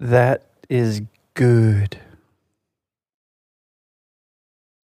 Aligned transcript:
That 0.00 0.46
is 0.70 1.02
good. 1.34 1.98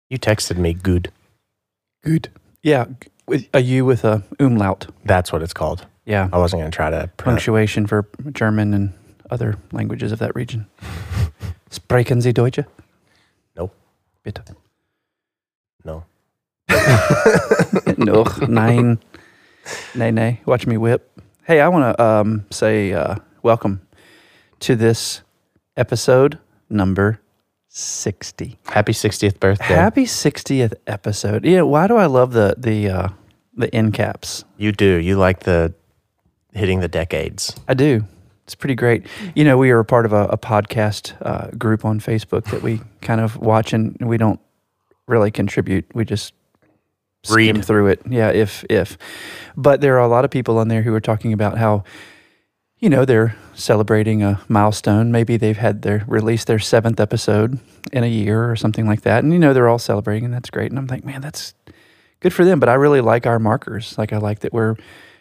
You 0.08 0.19
texted 0.19 0.56
me 0.56 0.72
good. 0.72 1.12
Good. 2.03 2.30
Yeah, 2.62 2.87
with 3.26 3.46
a 3.53 3.60
U 3.60 3.85
with 3.85 4.04
a 4.04 4.22
umlaut. 4.40 4.87
That's 5.04 5.30
what 5.30 5.42
it's 5.42 5.53
called. 5.53 5.87
Yeah, 6.06 6.30
I 6.33 6.38
wasn't 6.38 6.62
going 6.62 6.71
to 6.71 6.74
try 6.74 6.88
to 6.88 7.10
pronounce 7.17 7.40
punctuation 7.40 7.87
for 7.87 8.08
German 8.33 8.72
and 8.72 8.94
other 9.30 9.58
languages 9.71 10.12
of 10.12 10.19
that 10.21 10.35
region. 10.35 10.67
Sprechen 11.71 12.22
Sie 12.22 12.33
Deutsche? 12.33 12.65
No. 13.54 13.71
Bitte. 14.22 14.40
No. 15.85 16.05
no, 17.98 18.24
nein, 18.48 18.98
nay, 19.95 20.10
nay. 20.10 20.41
Watch 20.47 20.66
me 20.66 20.79
whip. 20.79 21.20
Hey, 21.45 21.60
I 21.60 21.69
want 21.69 21.96
to 21.96 22.02
um, 22.02 22.46
say 22.50 22.92
uh, 22.94 23.16
welcome 23.42 23.82
to 24.62 24.76
this 24.76 25.22
episode 25.76 26.38
number 26.70 27.20
60. 27.68 28.58
Happy 28.66 28.92
60th 28.92 29.40
birthday. 29.40 29.64
Happy 29.64 30.04
60th 30.04 30.74
episode. 30.86 31.44
Yeah, 31.44 31.62
why 31.62 31.86
do 31.86 31.96
I 31.96 32.06
love 32.06 32.32
the 32.32 32.54
the 32.56 32.88
uh, 32.88 33.08
the 33.54 33.74
end 33.74 33.94
caps? 33.94 34.44
you 34.56 34.72
do. 34.72 34.96
You 34.96 35.16
like 35.16 35.40
the 35.40 35.74
hitting 36.52 36.80
the 36.80 36.88
decades. 36.88 37.56
I 37.66 37.74
do. 37.74 38.04
It's 38.44 38.54
pretty 38.54 38.74
great. 38.74 39.06
You 39.34 39.44
know, 39.44 39.56
we 39.56 39.70
are 39.70 39.78
a 39.78 39.84
part 39.84 40.04
of 40.04 40.12
a, 40.12 40.24
a 40.24 40.36
podcast 40.38 41.14
uh, 41.22 41.50
group 41.56 41.84
on 41.84 42.00
Facebook 42.00 42.44
that 42.50 42.62
we 42.62 42.80
kind 43.00 43.20
of 43.20 43.36
watch, 43.38 43.72
and 43.72 43.96
we 44.00 44.16
don't 44.16 44.40
really 45.08 45.30
contribute. 45.30 45.86
We 45.94 46.04
just 46.04 46.34
skim 47.24 47.56
Read. 47.56 47.64
through 47.64 47.86
it. 47.88 48.00
Yeah, 48.08 48.30
if 48.30 48.64
if. 48.70 48.98
But 49.56 49.80
there 49.80 49.96
are 49.96 50.02
a 50.04 50.08
lot 50.08 50.24
of 50.24 50.30
people 50.30 50.58
on 50.58 50.68
there 50.68 50.82
who 50.82 50.94
are 50.94 51.00
talking 51.00 51.32
about 51.32 51.56
how, 51.58 51.84
you 52.82 52.91
know, 52.91 53.04
they're 53.04 53.36
celebrating 53.54 54.25
a 54.25 54.41
milestone. 54.48 55.12
Maybe 55.12 55.36
they've 55.36 55.56
had 55.56 55.83
their 55.83 56.05
released 56.08 56.48
their 56.48 56.58
seventh 56.58 56.98
episode 56.98 57.61
in 57.92 58.02
a 58.02 58.08
year 58.08 58.50
or 58.50 58.56
something 58.56 58.86
like 58.88 59.02
that, 59.02 59.22
and 59.22 59.33
you 59.33 59.38
know 59.38 59.55
they're 59.55 59.69
all 59.69 59.78
celebrating, 59.78 60.25
and 60.25 60.34
that's 60.34 60.50
great. 60.50 60.70
And 60.70 60.78
I'm 60.78 60.88
like, 60.88 61.05
man, 61.05 61.20
that's 61.20 61.55
good 62.19 62.34
for 62.34 62.44
them. 62.44 62.58
But 62.58 62.69
I 62.69 62.75
really 62.75 63.00
like 63.00 63.25
our 63.25 63.38
markers. 63.38 63.97
Like 63.97 64.12
I 64.12 64.19
like 64.19 64.41
that 64.41 64.53
we're 64.53 64.75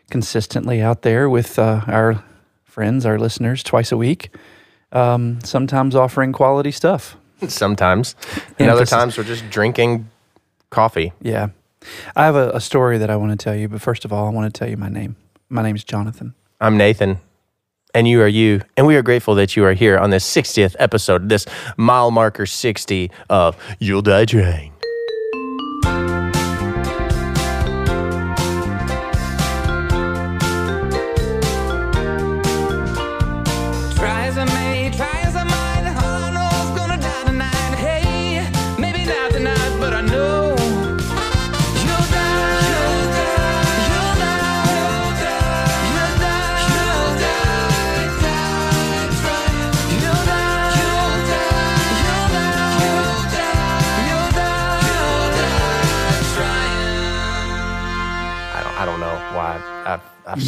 consistently 0.09 0.81
out 0.81 1.03
there 1.03 1.29
with 1.29 1.59
uh, 1.59 1.81
our 1.85 2.23
friends, 2.63 3.05
our 3.05 3.19
listeners, 3.19 3.61
twice 3.61 3.91
a 3.91 3.97
week. 3.97 4.35
Um, 4.91 5.39
sometimes 5.43 5.95
offering 5.95 6.33
quality 6.33 6.71
stuff. 6.71 7.15
Sometimes. 7.47 8.15
And 8.59 8.69
other 8.69 8.85
times 8.85 9.17
we're 9.17 9.23
just 9.23 9.49
drinking 9.49 10.09
coffee. 10.69 11.13
Yeah. 11.21 11.49
I 12.15 12.25
have 12.25 12.35
a, 12.35 12.49
a 12.51 12.59
story 12.59 12.97
that 12.97 13.09
I 13.09 13.15
want 13.15 13.31
to 13.31 13.41
tell 13.41 13.55
you, 13.55 13.69
but 13.69 13.81
first 13.81 14.03
of 14.03 14.11
all, 14.11 14.27
I 14.27 14.29
want 14.31 14.53
to 14.53 14.57
tell 14.57 14.69
you 14.69 14.77
my 14.77 14.89
name. 14.89 15.15
My 15.47 15.61
name's 15.61 15.83
Jonathan. 15.83 16.33
I'm 16.59 16.75
Nathan. 16.77 17.19
And 17.93 18.07
you 18.07 18.21
are 18.21 18.27
you. 18.27 18.61
And 18.77 18.87
we 18.87 18.95
are 18.95 19.01
grateful 19.01 19.35
that 19.35 19.55
you 19.55 19.65
are 19.65 19.73
here 19.73 19.97
on 19.97 20.09
this 20.09 20.29
60th 20.29 20.75
episode, 20.79 21.29
this 21.29 21.45
mile 21.77 22.11
marker 22.11 22.45
60 22.45 23.11
of 23.29 23.57
You'll 23.79 24.01
Die 24.01 24.25
Trying. 24.25 24.80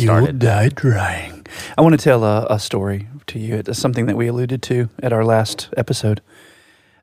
Started. 0.06 0.40
die 0.40 0.70
trying. 0.70 1.46
I 1.78 1.82
want 1.82 1.94
to 1.98 2.04
tell 2.04 2.24
a, 2.24 2.48
a 2.50 2.60
story 2.60 3.08
to 3.28 3.40
you. 3.40 3.56
It's 3.56 3.78
something 3.78 4.06
that 4.08 4.16
we 4.16 4.28
alluded 4.28 4.62
to 4.64 4.90
at 5.02 5.14
our 5.14 5.26
last 5.26 5.70
episode. 5.78 6.22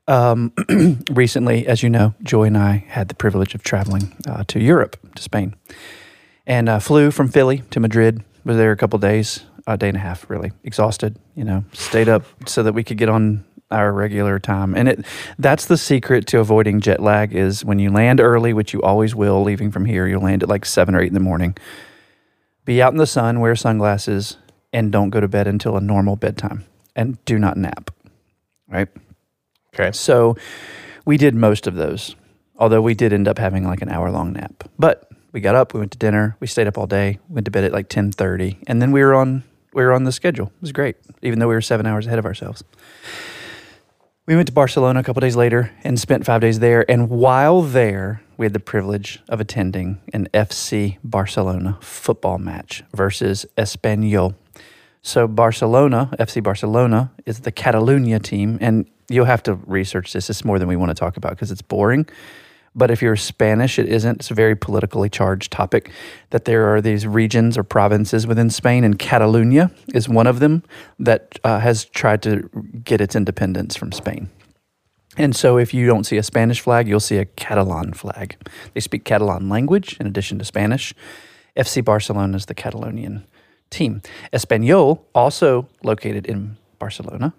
Um, 0.07 0.53
recently, 1.11 1.67
as 1.67 1.83
you 1.83 1.89
know, 1.89 2.13
Joy 2.23 2.45
and 2.45 2.57
I 2.57 2.85
had 2.87 3.07
the 3.07 3.15
privilege 3.15 3.55
of 3.55 3.63
traveling 3.63 4.15
uh, 4.27 4.43
to 4.47 4.59
Europe, 4.59 4.97
to 5.15 5.21
Spain, 5.21 5.55
and 6.45 6.67
uh, 6.67 6.79
flew 6.79 7.11
from 7.11 7.29
Philly 7.29 7.63
to 7.71 7.79
Madrid. 7.79 8.23
Was 8.43 8.57
there 8.57 8.71
a 8.71 8.77
couple 8.77 8.97
days, 8.99 9.45
a 9.67 9.77
day 9.77 9.87
and 9.87 9.97
a 9.97 10.01
half, 10.01 10.29
really 10.29 10.51
exhausted. 10.63 11.17
You 11.35 11.43
know, 11.43 11.63
stayed 11.73 12.09
up 12.09 12.23
so 12.47 12.63
that 12.63 12.73
we 12.73 12.83
could 12.83 12.97
get 12.97 13.09
on 13.09 13.45
our 13.69 13.93
regular 13.93 14.39
time. 14.39 14.75
And 14.75 14.89
it 14.89 15.05
that's 15.39 15.65
the 15.65 15.77
secret 15.77 16.27
to 16.27 16.39
avoiding 16.39 16.81
jet 16.81 16.99
lag 16.99 17.33
is 17.33 17.63
when 17.63 17.79
you 17.79 17.89
land 17.89 18.19
early, 18.19 18.53
which 18.53 18.73
you 18.73 18.81
always 18.81 19.15
will. 19.15 19.41
Leaving 19.43 19.71
from 19.71 19.85
here, 19.85 20.07
you'll 20.07 20.21
land 20.21 20.43
at 20.43 20.49
like 20.49 20.65
seven 20.65 20.95
or 20.95 21.01
eight 21.01 21.07
in 21.07 21.13
the 21.13 21.19
morning. 21.19 21.55
Be 22.65 22.81
out 22.81 22.93
in 22.93 22.97
the 22.97 23.07
sun, 23.07 23.39
wear 23.39 23.55
sunglasses, 23.55 24.37
and 24.71 24.91
don't 24.91 25.09
go 25.09 25.19
to 25.19 25.27
bed 25.27 25.47
until 25.47 25.77
a 25.77 25.81
normal 25.81 26.15
bedtime. 26.15 26.65
And 26.95 27.23
do 27.25 27.39
not 27.39 27.57
nap. 27.57 27.91
Right. 28.67 28.87
Okay. 29.73 29.91
So 29.91 30.35
we 31.05 31.17
did 31.17 31.35
most 31.35 31.67
of 31.67 31.75
those, 31.75 32.15
although 32.57 32.81
we 32.81 32.93
did 32.93 33.13
end 33.13 33.27
up 33.27 33.37
having 33.37 33.65
like 33.65 33.81
an 33.81 33.89
hour 33.89 34.11
long 34.11 34.33
nap. 34.33 34.69
But 34.77 35.09
we 35.31 35.39
got 35.39 35.55
up, 35.55 35.73
we 35.73 35.79
went 35.79 35.91
to 35.93 35.97
dinner, 35.97 36.35
we 36.39 36.47
stayed 36.47 36.67
up 36.67 36.77
all 36.77 36.87
day, 36.87 37.19
went 37.29 37.45
to 37.45 37.51
bed 37.51 37.63
at 37.63 37.71
like 37.71 37.89
ten 37.89 38.11
thirty, 38.11 38.59
and 38.67 38.81
then 38.81 38.91
we 38.91 39.01
were 39.01 39.13
on 39.13 39.43
we 39.73 39.83
were 39.83 39.93
on 39.93 40.03
the 40.03 40.11
schedule. 40.11 40.47
It 40.47 40.61
was 40.61 40.71
great, 40.71 40.97
even 41.21 41.39
though 41.39 41.47
we 41.47 41.55
were 41.55 41.61
seven 41.61 41.85
hours 41.85 42.05
ahead 42.05 42.19
of 42.19 42.25
ourselves. 42.25 42.63
We 44.27 44.35
went 44.35 44.47
to 44.47 44.53
Barcelona 44.53 44.99
a 44.99 45.03
couple 45.03 45.21
days 45.21 45.35
later 45.35 45.71
and 45.83 45.99
spent 45.99 46.25
five 46.25 46.41
days 46.41 46.59
there. 46.59 46.89
And 46.89 47.09
while 47.09 47.61
there, 47.61 48.21
we 48.41 48.45
had 48.45 48.53
the 48.53 48.59
privilege 48.59 49.19
of 49.29 49.39
attending 49.39 50.01
an 50.13 50.27
FC 50.33 50.97
Barcelona 51.03 51.77
football 51.79 52.39
match 52.39 52.83
versus 52.91 53.45
Espanyol. 53.55 54.33
So 55.03 55.27
Barcelona, 55.27 56.09
FC 56.17 56.41
Barcelona, 56.41 57.11
is 57.27 57.41
the 57.41 57.51
Catalunya 57.51 58.19
team, 58.19 58.57
and 58.59 58.89
you'll 59.09 59.25
have 59.25 59.43
to 59.43 59.53
research 59.53 60.11
this. 60.13 60.27
It's 60.27 60.43
more 60.43 60.57
than 60.57 60.67
we 60.67 60.75
want 60.75 60.89
to 60.89 60.95
talk 60.95 61.17
about 61.17 61.33
because 61.33 61.51
it's 61.51 61.61
boring. 61.61 62.07
But 62.73 62.89
if 62.89 63.03
you're 63.03 63.15
Spanish, 63.15 63.77
it 63.77 63.87
isn't. 63.87 64.21
It's 64.21 64.31
a 64.31 64.33
very 64.33 64.55
politically 64.55 65.09
charged 65.09 65.51
topic. 65.51 65.91
That 66.31 66.45
there 66.45 66.73
are 66.73 66.81
these 66.81 67.05
regions 67.05 67.59
or 67.59 67.63
provinces 67.63 68.25
within 68.25 68.49
Spain, 68.49 68.83
and 68.83 68.97
Catalunya 68.97 69.71
is 69.93 70.09
one 70.09 70.25
of 70.25 70.39
them 70.39 70.63
that 70.97 71.37
uh, 71.43 71.59
has 71.59 71.85
tried 71.85 72.23
to 72.23 72.49
get 72.83 73.01
its 73.01 73.15
independence 73.15 73.75
from 73.75 73.91
Spain. 73.91 74.31
And 75.21 75.35
so, 75.35 75.57
if 75.59 75.71
you 75.73 75.85
don't 75.85 76.03
see 76.03 76.17
a 76.17 76.23
Spanish 76.23 76.59
flag, 76.61 76.87
you'll 76.87 76.99
see 76.99 77.17
a 77.17 77.25
Catalan 77.25 77.93
flag. 77.93 78.35
They 78.73 78.79
speak 78.79 79.03
Catalan 79.05 79.49
language 79.49 79.95
in 79.99 80.07
addition 80.07 80.39
to 80.39 80.45
Spanish. 80.45 80.95
FC 81.55 81.83
Barcelona 81.85 82.35
is 82.37 82.45
the 82.47 82.55
Catalonian 82.55 83.23
team. 83.69 84.01
Espanyol, 84.33 84.99
also 85.13 85.67
located 85.83 86.25
in 86.25 86.57
Barcelona, 86.79 87.33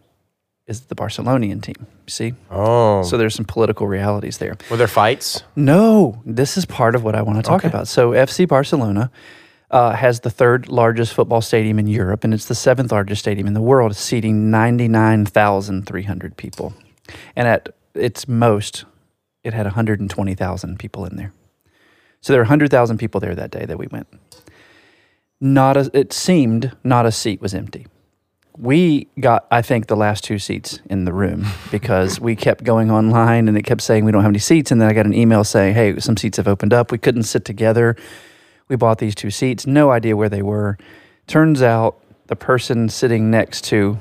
is 0.68 0.82
the 0.82 0.94
Barcelonian 0.94 1.60
team. 1.60 1.86
See? 2.06 2.34
Oh. 2.52 3.02
So, 3.02 3.16
there's 3.18 3.34
some 3.34 3.46
political 3.46 3.88
realities 3.88 4.38
there. 4.38 4.56
were 4.70 4.76
there 4.76 4.86
fights? 4.86 5.42
No, 5.56 6.22
this 6.24 6.56
is 6.56 6.64
part 6.64 6.94
of 6.94 7.02
what 7.02 7.16
I 7.16 7.22
want 7.22 7.38
to 7.38 7.42
talk 7.42 7.64
Okay. 7.64 7.68
about. 7.68 7.88
So, 7.88 8.10
FC 8.12 8.46
Barcelona 8.46 9.10
uh, 9.72 9.90
has 9.96 10.20
the 10.20 10.30
third 10.30 10.68
largest 10.68 11.14
football 11.14 11.40
stadium 11.40 11.80
in 11.80 11.88
Europe, 11.88 12.22
and 12.22 12.32
it's 12.32 12.46
the 12.46 12.54
seventh 12.54 12.92
largest 12.92 13.20
stadium 13.22 13.48
in 13.48 13.54
the 13.54 13.60
world, 13.62 13.96
seating 13.96 14.50
99,300 14.52 16.36
people. 16.36 16.72
And 17.36 17.48
at 17.48 17.68
its 17.94 18.28
most, 18.28 18.84
it 19.44 19.54
had 19.54 19.66
120,000 19.66 20.78
people 20.78 21.04
in 21.04 21.16
there. 21.16 21.32
So, 22.20 22.32
there 22.32 22.40
were 22.40 22.44
100,000 22.44 22.98
people 22.98 23.20
there 23.20 23.34
that 23.34 23.50
day 23.50 23.64
that 23.64 23.78
we 23.78 23.88
went. 23.88 24.06
Not 25.40 25.76
a, 25.76 25.90
it 25.92 26.12
seemed 26.12 26.70
not 26.84 27.04
a 27.04 27.10
seat 27.10 27.40
was 27.40 27.52
empty. 27.52 27.88
We 28.56 29.08
got 29.18 29.46
i 29.50 29.62
think 29.62 29.86
the 29.86 29.96
last 29.96 30.22
two 30.22 30.38
seats 30.38 30.78
in 30.88 31.04
the 31.04 31.12
room 31.12 31.46
because 31.72 32.20
we 32.20 32.36
kept 32.36 32.62
going 32.62 32.90
online 32.90 33.48
and 33.48 33.56
it 33.56 33.62
kept 33.62 33.80
saying 33.80 34.04
we 34.04 34.12
don't 34.12 34.22
have 34.22 34.30
any 34.30 34.38
seats. 34.38 34.70
And 34.70 34.80
then 34.80 34.88
i 34.88 34.92
got 34.92 35.04
an 35.04 35.14
email 35.14 35.42
saying 35.42 35.74
hey 35.74 35.98
some 35.98 36.16
seats 36.16 36.36
have 36.36 36.46
opened 36.46 36.72
up. 36.72 36.92
We 36.92 36.98
couldn't 36.98 37.24
sit 37.24 37.44
together. 37.44 37.96
We 38.68 38.76
bought 38.76 38.98
these 38.98 39.16
two 39.16 39.30
seats. 39.30 39.66
No 39.66 39.90
idea 39.90 40.16
where 40.16 40.28
they 40.28 40.42
were. 40.42 40.78
Turns 41.26 41.60
out 41.60 41.98
the 42.28 42.36
person 42.36 42.88
sitting 42.88 43.30
next 43.30 43.64
to 43.64 43.98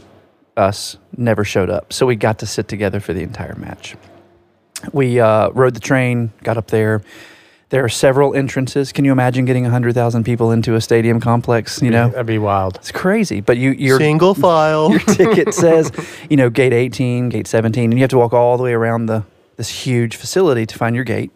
us 0.61 0.97
never 1.17 1.43
showed 1.43 1.69
up 1.69 1.91
so 1.91 2.05
we 2.05 2.15
got 2.15 2.39
to 2.39 2.45
sit 2.45 2.67
together 2.67 2.99
for 2.99 3.13
the 3.13 3.21
entire 3.23 3.55
match 3.55 3.95
we 4.93 5.19
uh, 5.19 5.49
rode 5.49 5.73
the 5.73 5.79
train 5.79 6.31
got 6.43 6.55
up 6.57 6.67
there 6.67 7.01
there 7.69 7.83
are 7.83 7.89
several 7.89 8.33
entrances 8.35 8.91
can 8.91 9.05
you 9.05 9.11
imagine 9.11 9.45
getting 9.45 9.63
100000 9.63 10.23
people 10.23 10.51
into 10.51 10.75
a 10.75 10.81
stadium 10.81 11.19
complex 11.19 11.81
you 11.81 11.89
know 11.91 12.09
That'd 12.09 12.25
be 12.25 12.37
wild. 12.37 12.75
it's 12.77 12.91
crazy 12.91 13.41
but 13.41 13.57
you 13.57 13.71
you're 13.71 13.99
Single 13.99 14.33
file. 14.33 14.89
your 14.95 14.99
ticket 14.99 15.53
says, 15.65 15.91
you 16.29 16.37
know, 16.37 16.49
gate 16.49 16.73
18, 16.73 17.29
gate 17.29 17.47
17, 17.47 17.85
and 17.85 17.93
you 17.93 18.01
have 18.01 18.09
to 18.09 18.17
walk 18.17 18.33
all 18.33 18.57
the 18.57 18.63
way 18.63 18.73
around 18.73 19.05
the 19.07 19.23
this 19.57 19.69
huge 19.69 20.15
facility 20.15 20.65
to 20.65 20.75
find 20.77 20.95
your 20.95 21.05
gate. 21.05 21.31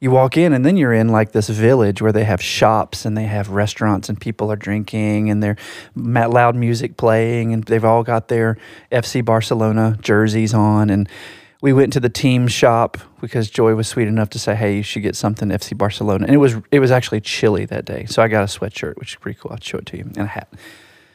You 0.00 0.10
walk 0.10 0.36
in 0.38 0.54
and 0.54 0.64
then 0.64 0.76
you're 0.78 0.94
in 0.94 1.08
like 1.08 1.32
this 1.32 1.48
village 1.48 2.00
where 2.00 2.12
they 2.12 2.24
have 2.24 2.42
shops 2.42 3.04
and 3.04 3.16
they 3.16 3.24
have 3.24 3.50
restaurants 3.50 4.08
and 4.08 4.18
people 4.18 4.50
are 4.50 4.56
drinking 4.56 5.30
and 5.30 5.42
they're 5.42 5.56
loud 5.94 6.56
music 6.56 6.96
playing 6.96 7.52
and 7.52 7.64
they've 7.64 7.84
all 7.84 8.02
got 8.02 8.28
their 8.28 8.56
FC 8.90 9.22
Barcelona 9.22 9.98
jerseys 10.00 10.54
on 10.54 10.88
and 10.88 11.08
we 11.62 11.74
went 11.74 11.92
to 11.92 12.00
the 12.00 12.08
team 12.08 12.48
shop 12.48 12.96
because 13.20 13.50
Joy 13.50 13.74
was 13.74 13.86
sweet 13.86 14.08
enough 14.08 14.30
to 14.30 14.38
say, 14.38 14.54
"Hey, 14.54 14.76
you 14.76 14.82
should 14.82 15.02
get 15.02 15.14
something 15.14 15.50
FC 15.50 15.76
Barcelona." 15.76 16.24
And 16.24 16.34
it 16.34 16.38
was 16.38 16.56
it 16.70 16.80
was 16.80 16.90
actually 16.90 17.20
chilly 17.20 17.66
that 17.66 17.84
day, 17.84 18.06
so 18.06 18.22
I 18.22 18.28
got 18.28 18.42
a 18.42 18.46
sweatshirt, 18.46 18.96
which 18.96 19.12
is 19.12 19.16
pretty 19.16 19.38
cool. 19.38 19.52
I'll 19.52 19.60
show 19.60 19.78
it 19.78 19.86
to 19.86 19.98
you 19.98 20.04
and 20.04 20.16
a 20.16 20.26
hat. 20.26 20.48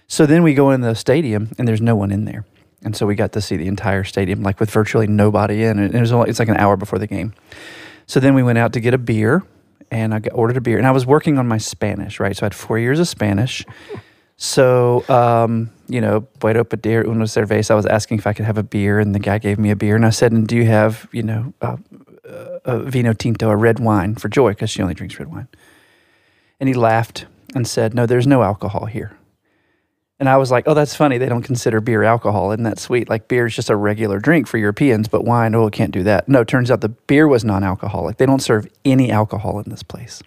So 0.07 0.27
then 0.27 0.43
we 0.43 0.53
go 0.53 0.69
in 0.69 0.81
the 0.81 0.93
stadium 0.93 1.49
and 1.57 1.67
there's 1.67 1.81
no 1.81 1.95
one 1.95 2.11
in 2.11 2.25
there, 2.25 2.45
and 2.83 2.95
so 2.95 3.07
we 3.07 3.15
got 3.15 3.31
to 3.31 3.41
see 3.41 3.57
the 3.57 3.67
entire 3.67 4.03
stadium 4.03 4.43
like 4.43 4.59
with 4.59 4.69
virtually 4.69 5.07
nobody 5.07 5.63
in. 5.63 5.79
And 5.79 5.95
it 5.95 5.99
was 5.99 6.11
only, 6.11 6.29
it's 6.29 6.37
like 6.37 6.49
an 6.49 6.57
hour 6.57 6.77
before 6.77 6.99
the 6.99 7.07
game. 7.07 7.33
So 8.07 8.19
then 8.19 8.33
we 8.33 8.43
went 8.43 8.57
out 8.57 8.73
to 8.73 8.79
get 8.79 8.93
a 8.93 8.97
beer, 8.97 9.43
and 9.91 10.13
I 10.13 10.21
ordered 10.31 10.57
a 10.57 10.61
beer, 10.61 10.77
and 10.77 10.87
I 10.87 10.91
was 10.91 11.05
working 11.05 11.37
on 11.37 11.47
my 11.47 11.57
Spanish, 11.57 12.19
right? 12.19 12.35
So 12.35 12.43
I 12.43 12.45
had 12.45 12.55
four 12.55 12.77
years 12.77 12.99
of 12.99 13.07
Spanish. 13.07 13.65
So, 14.37 15.07
um, 15.07 15.71
you 15.87 16.01
know, 16.01 16.21
puedo 16.39 16.67
pedir 16.67 17.05
una 17.07 17.25
cerveza. 17.25 17.71
I 17.71 17.75
was 17.75 17.85
asking 17.85 18.19
if 18.19 18.27
I 18.27 18.33
could 18.33 18.45
have 18.45 18.57
a 18.57 18.63
beer, 18.63 18.99
and 18.99 19.15
the 19.15 19.19
guy 19.19 19.37
gave 19.37 19.57
me 19.57 19.71
a 19.71 19.75
beer. 19.75 19.95
And 19.95 20.05
I 20.05 20.09
said, 20.09 20.31
and 20.31 20.47
do 20.47 20.55
you 20.55 20.65
have, 20.65 21.07
you 21.11 21.23
know, 21.23 21.53
a 21.61 22.79
vino 22.79 23.13
tinto, 23.13 23.49
a 23.49 23.55
red 23.55 23.79
wine 23.79 24.15
for 24.15 24.27
Joy, 24.27 24.51
because 24.51 24.69
she 24.69 24.81
only 24.81 24.93
drinks 24.93 25.17
red 25.19 25.31
wine. 25.31 25.47
And 26.59 26.67
he 26.67 26.73
laughed 26.73 27.25
and 27.53 27.67
said, 27.67 27.93
no, 27.93 28.05
there's 28.05 28.27
no 28.27 28.43
alcohol 28.43 28.85
here. 28.85 29.17
And 30.19 30.29
I 30.29 30.37
was 30.37 30.49
like, 30.49 30.63
oh, 30.67 30.73
that's 30.73 30.95
funny. 30.95 31.17
They 31.17 31.27
don't 31.27 31.43
consider 31.43 31.81
beer 31.81 32.03
alcohol. 32.03 32.51
Isn't 32.51 32.63
that 32.63 32.79
sweet? 32.79 33.09
Like 33.09 33.27
beer 33.27 33.47
is 33.47 33.55
just 33.55 33.69
a 33.69 33.75
regular 33.75 34.19
drink 34.19 34.47
for 34.47 34.57
Europeans, 34.57 35.09
but 35.09 35.25
wine, 35.25 35.53
oh, 35.53 35.67
it 35.67 35.73
can't 35.73 35.91
do 35.91 36.03
that. 36.03 36.29
No, 36.29 36.43
turns 36.43 36.71
out 36.71 36.81
the 36.81 36.89
beer 36.89 37.27
was 37.27 37.43
non 37.43 37.63
alcoholic. 37.63 38.17
They 38.17 38.25
don't 38.25 38.41
serve 38.41 38.67
any 38.85 39.11
alcohol 39.11 39.59
in 39.59 39.69
this 39.69 39.83
place. 39.83 40.23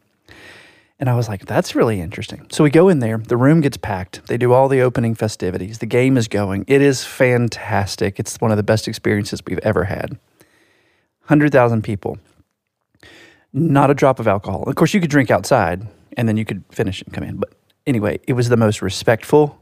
And 1.00 1.08
I 1.08 1.14
was 1.14 1.28
like, 1.28 1.46
that's 1.46 1.74
really 1.74 2.00
interesting. 2.00 2.46
So 2.50 2.64
we 2.64 2.70
go 2.70 2.88
in 2.88 2.98
there, 2.98 3.18
the 3.18 3.36
room 3.36 3.60
gets 3.60 3.76
packed. 3.76 4.26
They 4.26 4.36
do 4.36 4.52
all 4.52 4.68
the 4.68 4.80
opening 4.80 5.14
festivities. 5.14 5.78
The 5.78 5.86
game 5.86 6.16
is 6.16 6.26
going. 6.26 6.64
It 6.66 6.82
is 6.82 7.04
fantastic. 7.04 8.18
It's 8.18 8.40
one 8.40 8.50
of 8.50 8.56
the 8.56 8.64
best 8.64 8.88
experiences 8.88 9.40
we've 9.46 9.60
ever 9.60 9.84
had. 9.84 10.18
100,000 11.28 11.82
people. 11.82 12.18
Not 13.52 13.90
a 13.90 13.94
drop 13.94 14.18
of 14.18 14.26
alcohol. 14.26 14.64
Of 14.64 14.74
course, 14.74 14.92
you 14.92 15.00
could 15.00 15.10
drink 15.10 15.30
outside 15.30 15.86
and 16.16 16.28
then 16.28 16.36
you 16.36 16.44
could 16.44 16.64
finish 16.70 17.00
and 17.00 17.14
come 17.14 17.24
in. 17.24 17.36
But 17.36 17.52
anyway, 17.86 18.18
it 18.26 18.32
was 18.32 18.48
the 18.48 18.56
most 18.56 18.82
respectful 18.82 19.57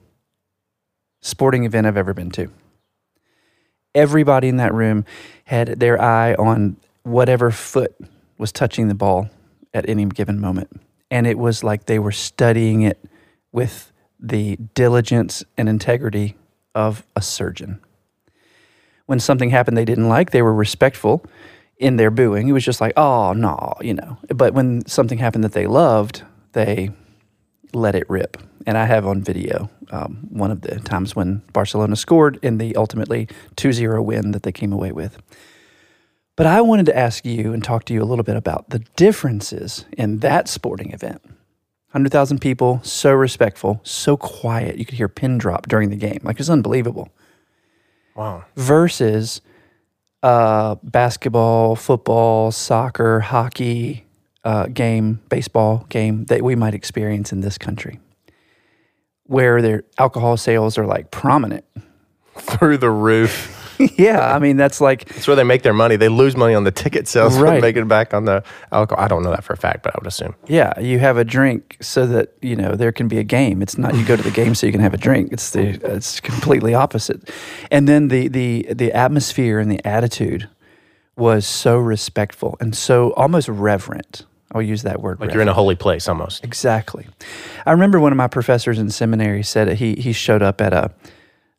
sporting 1.26 1.64
event 1.64 1.86
I've 1.86 1.96
ever 1.96 2.14
been 2.14 2.30
to. 2.32 2.50
Everybody 3.94 4.48
in 4.48 4.58
that 4.58 4.72
room 4.72 5.04
had 5.44 5.80
their 5.80 6.00
eye 6.00 6.34
on 6.34 6.76
whatever 7.02 7.50
foot 7.50 7.96
was 8.38 8.52
touching 8.52 8.88
the 8.88 8.94
ball 8.94 9.28
at 9.74 9.88
any 9.88 10.04
given 10.04 10.40
moment. 10.40 10.80
And 11.10 11.26
it 11.26 11.38
was 11.38 11.64
like 11.64 11.86
they 11.86 11.98
were 11.98 12.12
studying 12.12 12.82
it 12.82 13.02
with 13.52 13.92
the 14.20 14.56
diligence 14.74 15.44
and 15.56 15.68
integrity 15.68 16.36
of 16.74 17.04
a 17.16 17.22
surgeon. 17.22 17.80
When 19.06 19.20
something 19.20 19.50
happened 19.50 19.76
they 19.76 19.84
didn't 19.84 20.08
like, 20.08 20.30
they 20.30 20.42
were 20.42 20.54
respectful 20.54 21.24
in 21.78 21.96
their 21.96 22.10
booing. 22.10 22.48
It 22.48 22.52
was 22.52 22.64
just 22.64 22.80
like, 22.80 22.92
oh, 22.96 23.32
no, 23.32 23.74
you 23.80 23.94
know. 23.94 24.18
But 24.28 24.54
when 24.54 24.86
something 24.86 25.18
happened 25.18 25.44
that 25.44 25.52
they 25.52 25.66
loved, 25.66 26.22
they 26.52 26.90
let 27.76 27.94
it 27.94 28.08
rip. 28.08 28.36
And 28.66 28.76
I 28.76 28.86
have 28.86 29.06
on 29.06 29.22
video 29.22 29.70
um, 29.90 30.26
one 30.30 30.50
of 30.50 30.62
the 30.62 30.80
times 30.80 31.14
when 31.14 31.42
Barcelona 31.52 31.94
scored 31.94 32.38
in 32.42 32.58
the 32.58 32.74
ultimately 32.74 33.28
2 33.56 33.72
0 33.72 34.02
win 34.02 34.32
that 34.32 34.42
they 34.42 34.52
came 34.52 34.72
away 34.72 34.92
with. 34.92 35.18
But 36.36 36.46
I 36.46 36.60
wanted 36.60 36.86
to 36.86 36.96
ask 36.96 37.24
you 37.24 37.52
and 37.52 37.62
talk 37.62 37.84
to 37.84 37.94
you 37.94 38.02
a 38.02 38.04
little 38.04 38.24
bit 38.24 38.36
about 38.36 38.70
the 38.70 38.80
differences 38.96 39.86
in 39.96 40.18
that 40.18 40.48
sporting 40.48 40.92
event. 40.92 41.22
100,000 41.92 42.40
people, 42.40 42.80
so 42.82 43.12
respectful, 43.12 43.80
so 43.82 44.16
quiet. 44.16 44.76
You 44.76 44.84
could 44.84 44.96
hear 44.96 45.08
pin 45.08 45.38
drop 45.38 45.68
during 45.68 45.88
the 45.88 45.96
game. 45.96 46.20
Like 46.24 46.40
it's 46.40 46.50
unbelievable. 46.50 47.08
Wow. 48.14 48.44
Versus 48.56 49.40
uh, 50.22 50.74
basketball, 50.82 51.76
football, 51.76 52.50
soccer, 52.50 53.20
hockey 53.20 54.05
uh, 54.46 54.66
game, 54.68 55.20
baseball 55.28 55.84
game 55.88 56.24
that 56.26 56.40
we 56.42 56.54
might 56.54 56.72
experience 56.74 57.32
in 57.32 57.40
this 57.40 57.58
country, 57.58 57.98
where 59.24 59.60
their 59.60 59.82
alcohol 59.98 60.36
sales 60.36 60.78
are 60.78 60.86
like 60.86 61.10
prominent. 61.10 61.64
Through 62.38 62.78
the 62.78 62.90
roof. 62.90 63.62
yeah, 63.98 64.34
I 64.34 64.38
mean 64.38 64.56
that's 64.56 64.80
like 64.80 65.06
That's 65.06 65.26
where 65.26 65.36
they 65.36 65.44
make 65.44 65.62
their 65.62 65.74
money. 65.74 65.96
They 65.96 66.08
lose 66.08 66.36
money 66.36 66.54
on 66.54 66.64
the 66.64 66.70
ticket 66.70 67.08
sales, 67.08 67.36
Right. 67.38 67.62
it 67.76 67.88
back 67.88 68.14
on 68.14 68.24
the 68.24 68.42
alcohol. 68.72 69.04
I 69.04 69.08
don't 69.08 69.22
know 69.22 69.30
that 69.30 69.42
for 69.44 69.52
a 69.52 69.56
fact, 69.56 69.82
but 69.82 69.94
I 69.94 69.98
would 69.98 70.06
assume. 70.06 70.34
yeah, 70.46 70.78
you 70.78 70.98
have 70.98 71.16
a 71.16 71.24
drink 71.24 71.76
so 71.80 72.06
that 72.06 72.34
you 72.40 72.56
know 72.56 72.74
there 72.76 72.92
can 72.92 73.08
be 73.08 73.18
a 73.18 73.24
game. 73.24 73.62
It's 73.62 73.76
not 73.76 73.94
you 73.94 74.04
go 74.04 74.16
to 74.16 74.22
the 74.22 74.30
game 74.30 74.54
so 74.54 74.66
you 74.66 74.72
can 74.72 74.80
have 74.80 74.94
a 74.94 74.98
drink. 74.98 75.32
It's 75.32 75.50
the 75.50 75.80
it's 75.94 76.20
completely 76.20 76.74
opposite. 76.74 77.30
And 77.70 77.88
then 77.88 78.08
the 78.08 78.28
the 78.28 78.66
the 78.72 78.92
atmosphere 78.92 79.58
and 79.58 79.70
the 79.70 79.84
attitude 79.86 80.48
was 81.16 81.46
so 81.46 81.78
respectful 81.78 82.56
and 82.60 82.76
so 82.76 83.12
almost 83.14 83.48
reverent. 83.48 84.24
I'll 84.52 84.62
use 84.62 84.82
that 84.82 85.00
word. 85.00 85.20
Like 85.20 85.32
you're 85.32 85.42
in 85.42 85.48
a 85.48 85.54
holy 85.54 85.74
place 85.74 86.08
almost. 86.08 86.44
Exactly. 86.44 87.06
I 87.64 87.72
remember 87.72 87.98
one 87.98 88.12
of 88.12 88.16
my 88.16 88.28
professors 88.28 88.78
in 88.78 88.90
seminary 88.90 89.42
said 89.42 89.76
he 89.78 89.94
he 89.96 90.12
showed 90.12 90.42
up 90.42 90.60
at 90.60 90.72
a, 90.72 90.92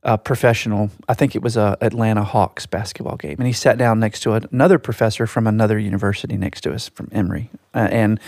a 0.04 0.18
professional, 0.18 0.90
I 1.10 1.14
think 1.14 1.36
it 1.36 1.42
was 1.42 1.58
a 1.58 1.78
Atlanta 1.82 2.24
Hawks 2.24 2.66
basketball 2.66 3.18
game, 3.18 3.36
and 3.40 3.48
he 3.48 3.54
sat 3.54 3.78
down 3.78 4.00
next 4.00 4.22
to 4.22 4.34
another 4.34 4.80
professor 4.80 5.28
from 5.28 5.48
another 5.48 5.78
university 5.78 6.38
next 6.38 6.62
to 6.62 6.74
us 6.74 6.88
from 6.90 7.10
Emory, 7.12 7.50
uh, 7.76 7.90
and 7.92 8.20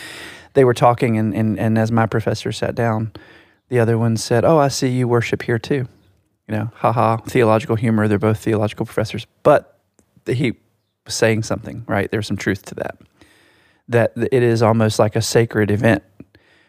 they 0.54 0.66
were 0.66 0.74
talking, 0.74 1.18
and, 1.18 1.34
and 1.34 1.58
and 1.58 1.78
as 1.78 1.92
my 1.92 2.06
professor 2.06 2.52
sat 2.52 2.76
down, 2.76 3.14
the 3.70 3.80
other 3.80 3.98
one 3.98 4.18
said, 4.18 4.44
"Oh, 4.44 4.58
I 4.58 4.68
see 4.68 4.90
you 4.90 5.08
worship 5.08 5.44
here 5.44 5.60
too." 5.60 5.88
You 6.48 6.56
know, 6.56 6.72
haha, 6.76 7.18
theological 7.18 7.76
humor. 7.76 8.08
They're 8.08 8.20
both 8.20 8.40
theological 8.40 8.86
professors, 8.86 9.26
but 9.44 9.80
he 10.26 10.58
was 11.06 11.14
saying 11.14 11.44
something, 11.44 11.86
right? 11.88 12.12
There's 12.12 12.28
some 12.28 12.38
truth 12.38 12.64
to 12.66 12.76
that 12.76 12.98
that 13.90 14.14
it 14.16 14.44
is 14.44 14.62
almost 14.62 15.00
like 15.00 15.16
a 15.16 15.22
sacred 15.22 15.72
event 15.72 16.04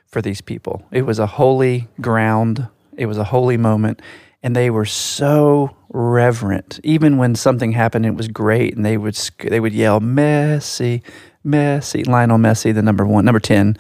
for 0.07 0.21
these 0.21 0.41
people. 0.41 0.83
It 0.91 1.03
was 1.03 1.19
a 1.19 1.27
holy 1.27 1.87
ground, 2.01 2.67
it 2.97 3.07
was 3.07 3.19
a 3.19 3.25
holy 3.25 3.57
moment, 3.57 4.03
and 4.43 4.57
they 4.57 4.71
were 4.71 4.87
so 4.87 5.77
reverent. 5.91 6.81
Even 6.83 7.19
when 7.19 7.35
something 7.35 7.73
happened, 7.73 8.07
it 8.07 8.15
was 8.15 8.29
great, 8.29 8.75
and 8.75 8.85
they 8.85 8.97
would 8.97 9.15
they 9.39 9.61
would 9.61 9.73
yell 9.73 10.01
Messi, 10.01 11.03
Messi, 11.47 12.07
Lionel 12.07 12.39
Messi, 12.39 12.75
the 12.75 12.83
number 12.83 13.07
one, 13.07 13.25
number 13.25 13.41
ten 13.41 13.77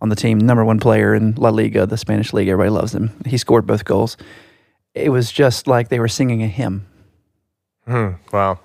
on 0.00 0.08
the 0.08 0.16
team, 0.16 0.38
number 0.38 0.64
one 0.64 0.78
player 0.78 1.14
in 1.14 1.34
La 1.34 1.50
Liga, 1.50 1.86
the 1.86 1.96
Spanish 1.96 2.32
league. 2.32 2.48
Everybody 2.48 2.70
loves 2.70 2.94
him. 2.94 3.10
He 3.26 3.38
scored 3.38 3.66
both 3.66 3.84
goals. 3.84 4.16
It 4.94 5.10
was 5.10 5.32
just 5.32 5.66
like 5.66 5.88
they 5.88 5.98
were 5.98 6.08
singing 6.08 6.42
a 6.42 6.46
hymn. 6.46 6.86
Hmm. 7.86 8.10
Wow. 8.32 8.60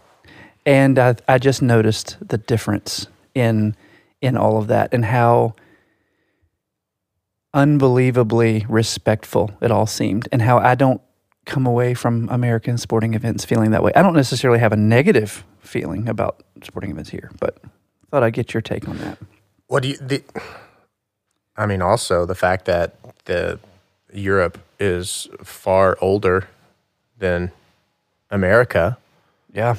And 0.66 1.00
I, 1.00 1.16
I 1.28 1.40
just 1.40 1.62
noticed 1.62 2.18
the 2.22 2.38
difference 2.38 3.08
in 3.34 3.76
in 4.22 4.38
all 4.38 4.58
of 4.58 4.68
that 4.68 4.94
and 4.94 5.06
how 5.06 5.56
unbelievably 7.54 8.66
respectful 8.70 9.52
it 9.62 9.72
all 9.72 9.88
seemed 9.88 10.28
and 10.32 10.42
how 10.42 10.60
I 10.60 10.76
don't 10.76 11.02
come 11.46 11.66
away 11.66 11.94
from 11.94 12.30
American 12.30 12.78
sporting 12.78 13.16
events 13.16 13.44
feeling 13.44 13.72
that 13.72 13.84
way. 13.84 13.92
I 13.96 14.02
don't 14.02 14.14
necessarily 14.14 14.60
have 14.60 14.72
a 14.72 14.78
negative 14.78 15.44
feeling 15.60 16.08
about 16.08 16.44
sporting 16.64 16.92
events 16.92 17.10
here, 17.10 17.32
but 17.40 17.58
thought 18.12 18.24
I'd 18.24 18.34
get 18.34 18.54
your 18.54 18.62
take 18.62 18.88
on 18.88 18.98
that. 19.00 19.18
What 19.68 19.84
do 19.84 19.90
you? 19.90 19.98
The, 19.98 20.24
I 21.56 21.66
mean, 21.66 21.82
also 21.82 22.26
the 22.26 22.36
fact 22.36 22.66
that 22.66 22.96
the 23.26 23.60
Europe 24.14 24.58
is 24.80 25.28
far 25.44 25.98
older 26.02 26.48
than 27.18 27.52
America. 28.32 28.98
Yeah. 29.54 29.76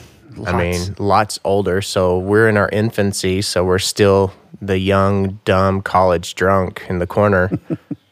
I 0.46 0.56
mean, 0.56 0.94
lots 0.98 1.38
older. 1.44 1.82
So 1.82 2.18
we're 2.18 2.48
in 2.48 2.56
our 2.56 2.68
infancy. 2.68 3.42
So 3.42 3.64
we're 3.64 3.78
still 3.80 4.32
the 4.62 4.78
young, 4.78 5.40
dumb 5.44 5.82
college 5.82 6.34
drunk 6.34 6.84
in 6.88 6.98
the 6.98 7.06
corner. 7.06 7.50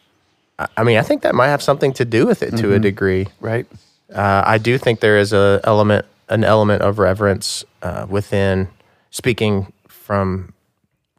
I- 0.77 0.83
mean, 0.83 0.99
I 0.99 1.03
think 1.03 1.23
that 1.23 1.35
might 1.35 1.49
have 1.49 1.62
something 1.62 1.93
to 1.95 2.05
do 2.05 2.27
with 2.27 2.43
it 2.43 2.57
to 2.59 2.75
a 2.75 2.79
degree. 2.79 3.29
right. 3.41 3.67
Uh, 4.12 4.43
I 4.47 4.57
do 4.57 4.79
think 4.79 5.00
there 5.00 5.19
is 5.19 5.35
a 5.35 5.61
element, 5.65 6.07
an 6.31 6.43
element 6.43 6.81
of 6.81 6.99
reverence 6.99 7.62
uh, 7.83 8.07
within 8.09 8.69
speaking 9.11 9.71
from 9.87 10.55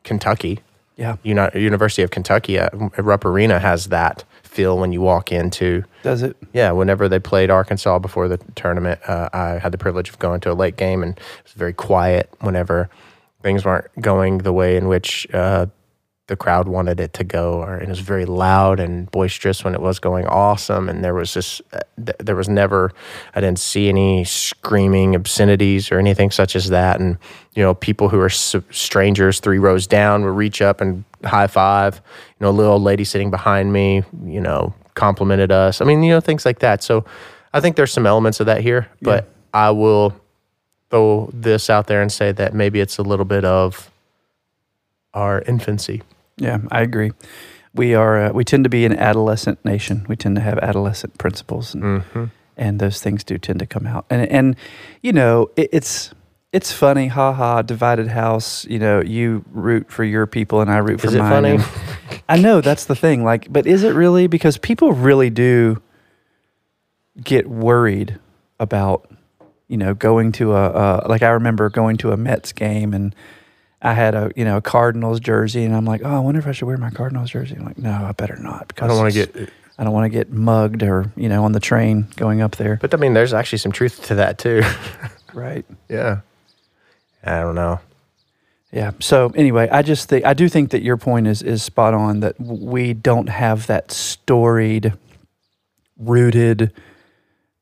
Kentucky. 0.03 0.59
Yeah. 0.97 1.17
Uni- 1.21 1.49
University 1.53 2.01
of 2.01 2.09
Kentucky 2.09 2.57
at 2.57 2.73
Rupp 2.97 3.25
Arena 3.25 3.59
has 3.59 3.85
that 3.89 4.23
feel 4.49 4.79
when 4.79 4.91
you 4.91 4.99
walk 4.99 5.31
into. 5.31 5.83
Does 6.03 6.23
it? 6.23 6.35
Yeah, 6.53 6.71
whenever 6.71 7.07
they 7.07 7.19
played 7.19 7.49
Arkansas 7.51 7.99
before 7.99 8.27
the 8.27 8.37
tournament, 8.55 8.99
uh, 9.07 9.29
I 9.31 9.59
had 9.59 9.71
the 9.71 9.77
privilege 9.77 10.09
of 10.09 10.17
going 10.19 10.41
to 10.41 10.51
a 10.51 10.53
late 10.53 10.75
game, 10.75 11.03
and 11.03 11.17
it 11.17 11.43
was 11.43 11.53
very 11.53 11.73
quiet 11.73 12.29
whenever 12.41 12.89
things 13.43 13.63
weren't 13.63 13.87
going 14.01 14.39
the 14.39 14.51
way 14.51 14.75
in 14.75 14.87
which 14.87 15.27
uh, 15.33 15.67
the 16.29 16.37
crowd 16.37 16.67
wanted 16.69 16.99
it 17.01 17.11
to 17.13 17.23
go, 17.25 17.55
or 17.61 17.73
and 17.73 17.83
it 17.83 17.89
was 17.89 17.99
very 17.99 18.25
loud 18.25 18.79
and 18.79 19.11
boisterous 19.11 19.63
when 19.63 19.75
it 19.75 19.81
was 19.81 19.99
going 19.99 20.25
awesome. 20.27 20.87
And 20.87 21.03
there 21.03 21.13
was 21.13 21.33
just 21.33 21.61
uh, 21.73 21.79
th- 21.97 22.17
there 22.19 22.35
was 22.35 22.47
never 22.47 22.93
I 23.35 23.41
didn't 23.41 23.59
see 23.59 23.89
any 23.89 24.23
screaming 24.23 25.15
obscenities 25.15 25.91
or 25.91 25.99
anything 25.99 26.31
such 26.31 26.55
as 26.55 26.69
that. 26.69 26.99
And 27.01 27.17
you 27.53 27.61
know, 27.61 27.73
people 27.73 28.07
who 28.09 28.19
are 28.19 28.27
s- 28.27 28.55
strangers 28.71 29.39
three 29.41 29.59
rows 29.59 29.85
down 29.87 30.23
would 30.23 30.37
reach 30.37 30.61
up 30.61 30.79
and 30.79 31.03
high 31.25 31.47
five. 31.47 31.95
You 32.39 32.45
know, 32.45 32.49
a 32.49 32.55
little 32.55 32.73
old 32.73 32.83
lady 32.83 33.03
sitting 33.03 33.29
behind 33.31 33.73
me, 33.73 34.03
you 34.23 34.39
know, 34.39 34.73
complimented 34.93 35.51
us. 35.51 35.81
I 35.81 35.85
mean, 35.85 36.01
you 36.03 36.11
know, 36.13 36.21
things 36.21 36.45
like 36.45 36.59
that. 36.59 36.81
So 36.83 37.03
I 37.53 37.59
think 37.59 37.75
there's 37.75 37.91
some 37.91 38.05
elements 38.05 38.39
of 38.39 38.45
that 38.45 38.61
here, 38.61 38.87
but 39.01 39.27
I 39.53 39.71
will 39.71 40.13
throw 40.89 41.29
this 41.33 41.69
out 41.69 41.87
there 41.87 42.01
and 42.01 42.11
say 42.11 42.31
that 42.31 42.53
maybe 42.53 42.79
it's 42.79 42.97
a 42.97 43.03
little 43.03 43.25
bit 43.25 43.43
of 43.43 43.89
our 45.13 45.41
infancy. 45.41 46.03
Yeah, 46.39 46.59
I 46.71 46.81
agree. 46.81 47.11
We 47.75 47.93
are 47.93 48.25
uh, 48.25 48.31
we 48.33 48.43
tend 48.43 48.63
to 48.63 48.69
be 48.69 48.85
an 48.85 48.97
adolescent 48.97 49.63
nation. 49.63 50.05
We 50.09 50.15
tend 50.15 50.35
to 50.37 50.41
have 50.41 50.57
adolescent 50.59 51.17
principles, 51.17 51.73
and, 51.75 51.83
Mm-hmm. 51.83 52.25
and 52.57 52.79
those 52.79 53.01
things 53.01 53.23
do 53.23 53.37
tend 53.37 53.59
to 53.59 53.65
come 53.67 53.85
out. 53.85 54.05
And 54.09 54.27
and 54.29 54.55
you 55.03 55.11
know, 55.13 55.51
it, 55.55 55.69
it's 55.71 56.11
it's 56.51 56.71
funny, 56.71 57.07
ha 57.07 57.31
ha, 57.33 57.61
divided 57.61 58.07
house. 58.07 58.65
You 58.65 58.79
know, 58.79 59.01
you 59.01 59.43
root 59.51 59.91
for 59.91 60.03
your 60.03 60.25
people, 60.25 60.61
and 60.61 60.71
I 60.71 60.77
root 60.77 60.99
for 61.01 61.07
Is 61.07 61.13
it 61.13 61.19
mine. 61.19 61.59
funny? 61.59 62.19
I 62.27 62.37
know 62.37 62.61
that's 62.61 62.85
the 62.85 62.95
thing. 62.95 63.23
Like, 63.23 63.51
but 63.53 63.67
is 63.67 63.83
it 63.83 63.93
really? 63.93 64.25
Because 64.27 64.57
people 64.57 64.91
really 64.93 65.29
do 65.29 65.79
get 67.23 67.47
worried 67.47 68.17
about, 68.59 69.09
you 69.67 69.77
know, 69.77 69.93
going 69.93 70.31
to 70.33 70.53
a, 70.53 71.03
a 71.03 71.07
like 71.07 71.21
I 71.21 71.29
remember 71.29 71.69
going 71.69 71.97
to 71.97 72.11
a 72.11 72.17
Mets 72.17 72.51
game 72.53 72.93
and 72.93 73.13
I 73.81 73.93
had 73.93 74.15
a 74.15 74.31
you 74.35 74.43
know 74.45 74.57
a 74.57 74.61
Cardinals 74.61 75.19
jersey 75.19 75.63
and 75.63 75.75
I'm 75.75 75.85
like, 75.85 76.01
oh, 76.03 76.09
I 76.09 76.19
wonder 76.19 76.39
if 76.39 76.47
I 76.47 76.51
should 76.51 76.65
wear 76.65 76.77
my 76.77 76.89
Cardinals 76.89 77.29
jersey. 77.29 77.55
I'm 77.55 77.65
like, 77.65 77.77
no, 77.77 77.91
I 77.91 78.11
better 78.11 78.35
not 78.37 78.67
because 78.67 78.85
I 78.85 78.87
don't 78.87 78.97
want 78.97 79.13
to 79.13 79.25
get, 79.25 79.49
I 79.77 79.83
don't 79.83 79.93
want 79.93 80.05
to 80.11 80.17
get 80.17 80.31
mugged 80.31 80.83
or 80.83 81.11
you 81.15 81.29
know 81.29 81.45
on 81.45 81.53
the 81.53 81.59
train 81.59 82.07
going 82.17 82.41
up 82.41 82.57
there. 82.57 82.77
but 82.81 82.93
I 82.93 82.97
mean, 82.97 83.13
there's 83.13 83.33
actually 83.33 83.59
some 83.59 83.71
truth 83.71 84.05
to 84.07 84.15
that 84.15 84.37
too. 84.37 84.61
Right. 85.31 85.63
yeah. 85.87 86.21
I 87.23 87.41
don't 87.41 87.53
know. 87.53 87.79
Yeah. 88.71 88.91
So 88.99 89.31
anyway, 89.35 89.69
I 89.69 89.83
just 89.83 90.09
think 90.09 90.25
I 90.25 90.33
do 90.33 90.49
think 90.49 90.71
that 90.71 90.81
your 90.81 90.97
point 90.97 91.27
is 91.27 91.41
is 91.41 91.63
spot 91.63 91.93
on 91.93 92.19
that 92.21 92.39
we 92.39 92.93
don't 92.93 93.29
have 93.29 93.67
that 93.67 93.91
storied, 93.91 94.93
rooted 95.97 96.71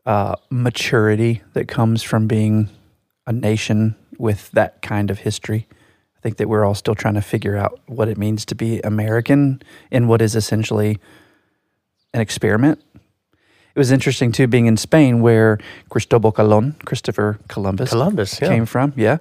uh, 0.06 0.36
maturity 0.50 1.42
that 1.54 1.68
comes 1.68 2.04
from 2.04 2.28
being 2.28 2.70
a 3.26 3.34
nation 3.34 3.96
with 4.18 4.50
that 4.52 4.82
kind 4.82 5.12
of 5.12 5.20
history. 5.20 5.68
Think 6.28 6.40
that 6.40 6.50
we're 6.50 6.66
all 6.66 6.76
still 6.76 6.94
trying 6.94 7.14
to 7.14 7.22
figure 7.22 7.56
out 7.56 7.80
what 7.86 8.10
it 8.10 8.18
means 8.18 8.44
to 8.48 8.54
be 8.54 8.82
American 8.82 9.62
in 9.90 10.10
what 10.10 10.22
is 10.22 10.36
essentially 10.36 11.00
an 12.14 12.20
experiment. 12.20 12.84
It 13.74 13.80
was 13.80 13.92
interesting 13.92 14.34
too 14.34 14.46
being 14.46 14.66
in 14.66 14.76
Spain 14.76 15.22
where 15.22 15.58
Cristobal 15.90 16.34
Colon, 16.34 16.76
Christopher 16.84 17.40
Columbus, 17.48 17.92
Columbus, 17.92 18.42
yeah. 18.42 18.50
came 18.50 18.66
from. 18.66 18.92
Yeah. 18.98 19.20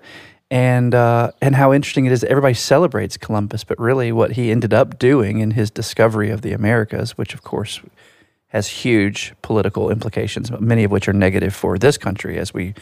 And 0.50 0.96
uh, 0.96 1.30
and 1.40 1.54
how 1.54 1.72
interesting 1.72 2.06
it 2.06 2.12
is. 2.12 2.22
that 2.22 2.30
Everybody 2.30 2.54
celebrates 2.54 3.16
Columbus, 3.16 3.62
but 3.62 3.78
really, 3.78 4.10
what 4.10 4.32
he 4.32 4.50
ended 4.50 4.74
up 4.74 4.98
doing 4.98 5.38
in 5.38 5.52
his 5.52 5.70
discovery 5.70 6.30
of 6.30 6.42
the 6.42 6.50
Americas, 6.50 7.16
which 7.16 7.34
of 7.34 7.44
course 7.44 7.80
has 8.48 8.66
huge 8.66 9.32
political 9.42 9.90
implications, 9.90 10.50
many 10.58 10.82
of 10.82 10.90
which 10.90 11.06
are 11.06 11.12
negative 11.12 11.54
for 11.54 11.78
this 11.78 11.96
country, 11.96 12.36
as 12.36 12.52
we 12.52 12.74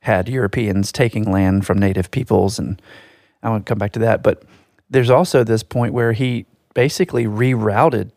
had 0.00 0.28
Europeans 0.28 0.90
taking 0.90 1.30
land 1.30 1.64
from 1.64 1.78
native 1.78 2.10
peoples, 2.10 2.58
and 2.58 2.82
I 3.44 3.50
want 3.50 3.66
to 3.66 3.70
come 3.70 3.78
back 3.78 3.92
to 3.92 4.00
that. 4.00 4.22
But 4.22 4.42
there's 4.90 5.10
also 5.10 5.44
this 5.44 5.62
point 5.62 5.92
where 5.92 6.12
he 6.12 6.46
basically 6.74 7.26
rerouted 7.26 8.10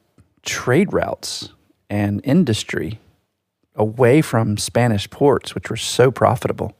trade 0.43 0.93
routes 0.93 1.49
and 1.89 2.21
industry 2.23 2.99
away 3.75 4.21
from 4.21 4.57
Spanish 4.57 5.09
ports, 5.09 5.53
which 5.53 5.69
were 5.69 5.77
so 5.77 6.09
profitable, 6.09 6.75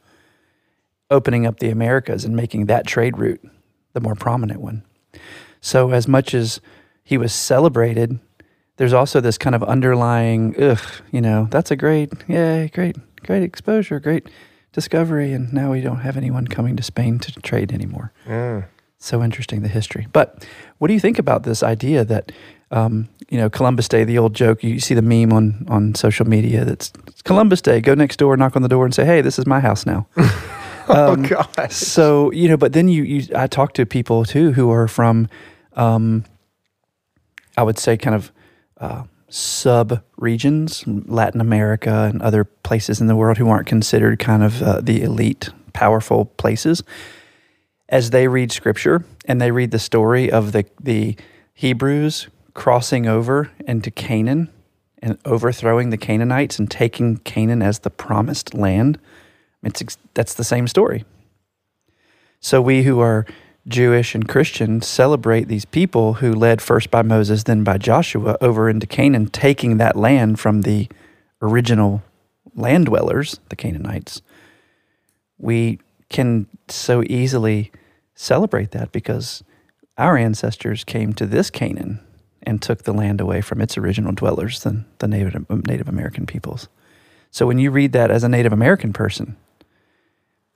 opening 1.10 1.46
up 1.46 1.60
the 1.60 1.70
Americas 1.70 2.24
and 2.24 2.34
making 2.34 2.66
that 2.66 2.86
trade 2.86 3.16
route 3.18 3.40
the 3.92 4.00
more 4.00 4.14
prominent 4.14 4.60
one. 4.60 4.82
So, 5.60 5.90
as 5.90 6.08
much 6.08 6.34
as 6.34 6.60
he 7.04 7.16
was 7.16 7.32
celebrated, 7.32 8.18
there's 8.76 8.92
also 8.92 9.20
this 9.20 9.38
kind 9.38 9.54
of 9.54 9.62
underlying, 9.64 10.60
ugh, 10.60 10.80
you 11.10 11.20
know, 11.20 11.48
that's 11.50 11.70
a 11.70 11.76
great, 11.76 12.12
yay, 12.28 12.70
great, 12.72 12.96
great 13.24 13.42
exposure, 13.42 13.98
great 13.98 14.28
discovery. 14.80 15.32
And 15.32 15.52
now 15.52 15.72
we 15.72 15.80
don't 15.80 16.00
have 16.00 16.16
anyone 16.16 16.46
coming 16.46 16.76
to 16.76 16.82
Spain 16.82 17.18
to 17.20 17.32
trade 17.42 17.72
anymore. 17.72 18.12
So 19.00 19.22
interesting, 19.22 19.62
the 19.62 19.68
history. 19.68 20.06
But 20.12 20.46
what 20.78 20.88
do 20.88 20.94
you 20.94 21.00
think 21.00 21.18
about 21.18 21.42
this 21.44 21.62
idea 21.62 22.04
that, 22.04 22.32
um, 22.70 23.08
you 23.30 23.38
know, 23.38 23.48
Columbus 23.48 23.88
Day, 23.88 24.04
the 24.04 24.18
old 24.18 24.34
joke, 24.34 24.62
you 24.64 24.80
see 24.80 24.94
the 24.94 25.02
meme 25.02 25.32
on, 25.32 25.66
on 25.68 25.94
social 25.94 26.26
media 26.26 26.64
that's 26.64 26.92
it's 27.06 27.22
Columbus 27.22 27.60
Day, 27.62 27.80
go 27.80 27.94
next 27.94 28.16
door, 28.18 28.36
knock 28.36 28.56
on 28.56 28.62
the 28.62 28.68
door, 28.68 28.84
and 28.84 28.94
say, 28.94 29.04
hey, 29.04 29.20
this 29.22 29.38
is 29.38 29.46
my 29.46 29.60
house 29.60 29.86
now. 29.86 30.06
oh, 30.16 30.54
Um, 31.12 31.22
God. 31.22 31.70
so 31.70 32.32
you 32.32 32.48
know, 32.48 32.56
but 32.56 32.72
then 32.72 32.88
you, 32.88 33.02
you 33.02 33.26
I 33.36 33.46
talk 33.46 33.74
to 33.74 33.84
people 33.84 34.24
too 34.24 34.52
who 34.52 34.70
are 34.70 34.88
from, 34.88 35.28
um, 35.74 36.24
I 37.56 37.62
would 37.62 37.78
say, 37.78 37.96
kind 37.98 38.16
of 38.16 38.32
uh, 38.80 39.02
sub 39.28 40.02
regions, 40.16 40.84
Latin 40.86 41.40
America 41.40 42.08
and 42.10 42.22
other 42.22 42.44
places 42.44 43.00
in 43.00 43.06
the 43.06 43.16
world 43.16 43.38
who 43.38 43.48
aren't 43.48 43.66
considered 43.66 44.18
kind 44.18 44.42
of 44.42 44.62
uh, 44.62 44.80
the 44.80 45.02
elite, 45.02 45.50
powerful 45.72 46.24
places. 46.24 46.82
As 47.88 48.10
they 48.10 48.28
read 48.28 48.52
Scripture 48.52 49.04
and 49.24 49.40
they 49.40 49.50
read 49.50 49.70
the 49.70 49.78
story 49.78 50.30
of 50.30 50.52
the 50.52 50.64
the 50.80 51.16
Hebrews 51.54 52.28
crossing 52.54 53.06
over 53.06 53.50
into 53.66 53.90
Canaan 53.90 54.50
and 55.00 55.18
overthrowing 55.24 55.90
the 55.90 55.96
Canaanites 55.96 56.58
and 56.58 56.70
taking 56.70 57.18
Canaan 57.18 57.62
as 57.62 57.80
the 57.80 57.90
promised 57.90 58.54
land, 58.54 58.98
it's 59.62 59.96
that's 60.14 60.34
the 60.34 60.44
same 60.44 60.68
story. 60.68 61.04
So 62.40 62.60
we 62.62 62.82
who 62.82 63.00
are 63.00 63.26
Jewish 63.68 64.14
and 64.14 64.26
Christian 64.26 64.80
celebrate 64.80 65.48
these 65.48 65.64
people 65.64 66.14
who 66.14 66.32
led 66.32 66.62
first 66.62 66.90
by 66.90 67.02
Moses, 67.02 67.44
then 67.44 67.64
by 67.64 67.78
Joshua 67.78 68.36
over 68.40 68.68
into 68.68 68.86
Canaan, 68.86 69.28
taking 69.28 69.76
that 69.76 69.96
land 69.96 70.40
from 70.40 70.62
the 70.62 70.88
original 71.42 72.02
land 72.54 72.86
dwellers, 72.86 73.38
the 73.50 73.56
Canaanites. 73.56 74.22
We 75.36 75.78
can 76.08 76.46
so 76.68 77.02
easily 77.06 77.70
celebrate 78.14 78.70
that 78.72 78.90
because 78.90 79.44
our 79.96 80.16
ancestors 80.16 80.84
came 80.84 81.12
to 81.14 81.26
this 81.26 81.50
Canaan 81.50 82.00
and 82.42 82.62
took 82.62 82.84
the 82.84 82.92
land 82.92 83.20
away 83.20 83.40
from 83.40 83.60
its 83.60 83.76
original 83.76 84.12
dwellers, 84.12 84.62
the, 84.62 84.84
the 84.98 85.08
Native, 85.08 85.46
Native 85.66 85.88
American 85.88 86.24
peoples. 86.24 86.68
So 87.30 87.46
when 87.46 87.58
you 87.58 87.70
read 87.70 87.92
that 87.92 88.10
as 88.10 88.24
a 88.24 88.28
Native 88.28 88.52
American 88.52 88.92
person, 88.92 89.36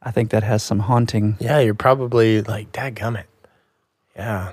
I 0.05 0.11
think 0.11 0.31
that 0.31 0.43
has 0.43 0.63
some 0.63 0.81
haunting. 0.81 1.37
Yeah, 1.41 1.61
you're 1.61 1.75
probably 1.75 2.43
like, 2.43 2.73
dadgummit. 2.73 3.25
Yeah. 4.17 4.53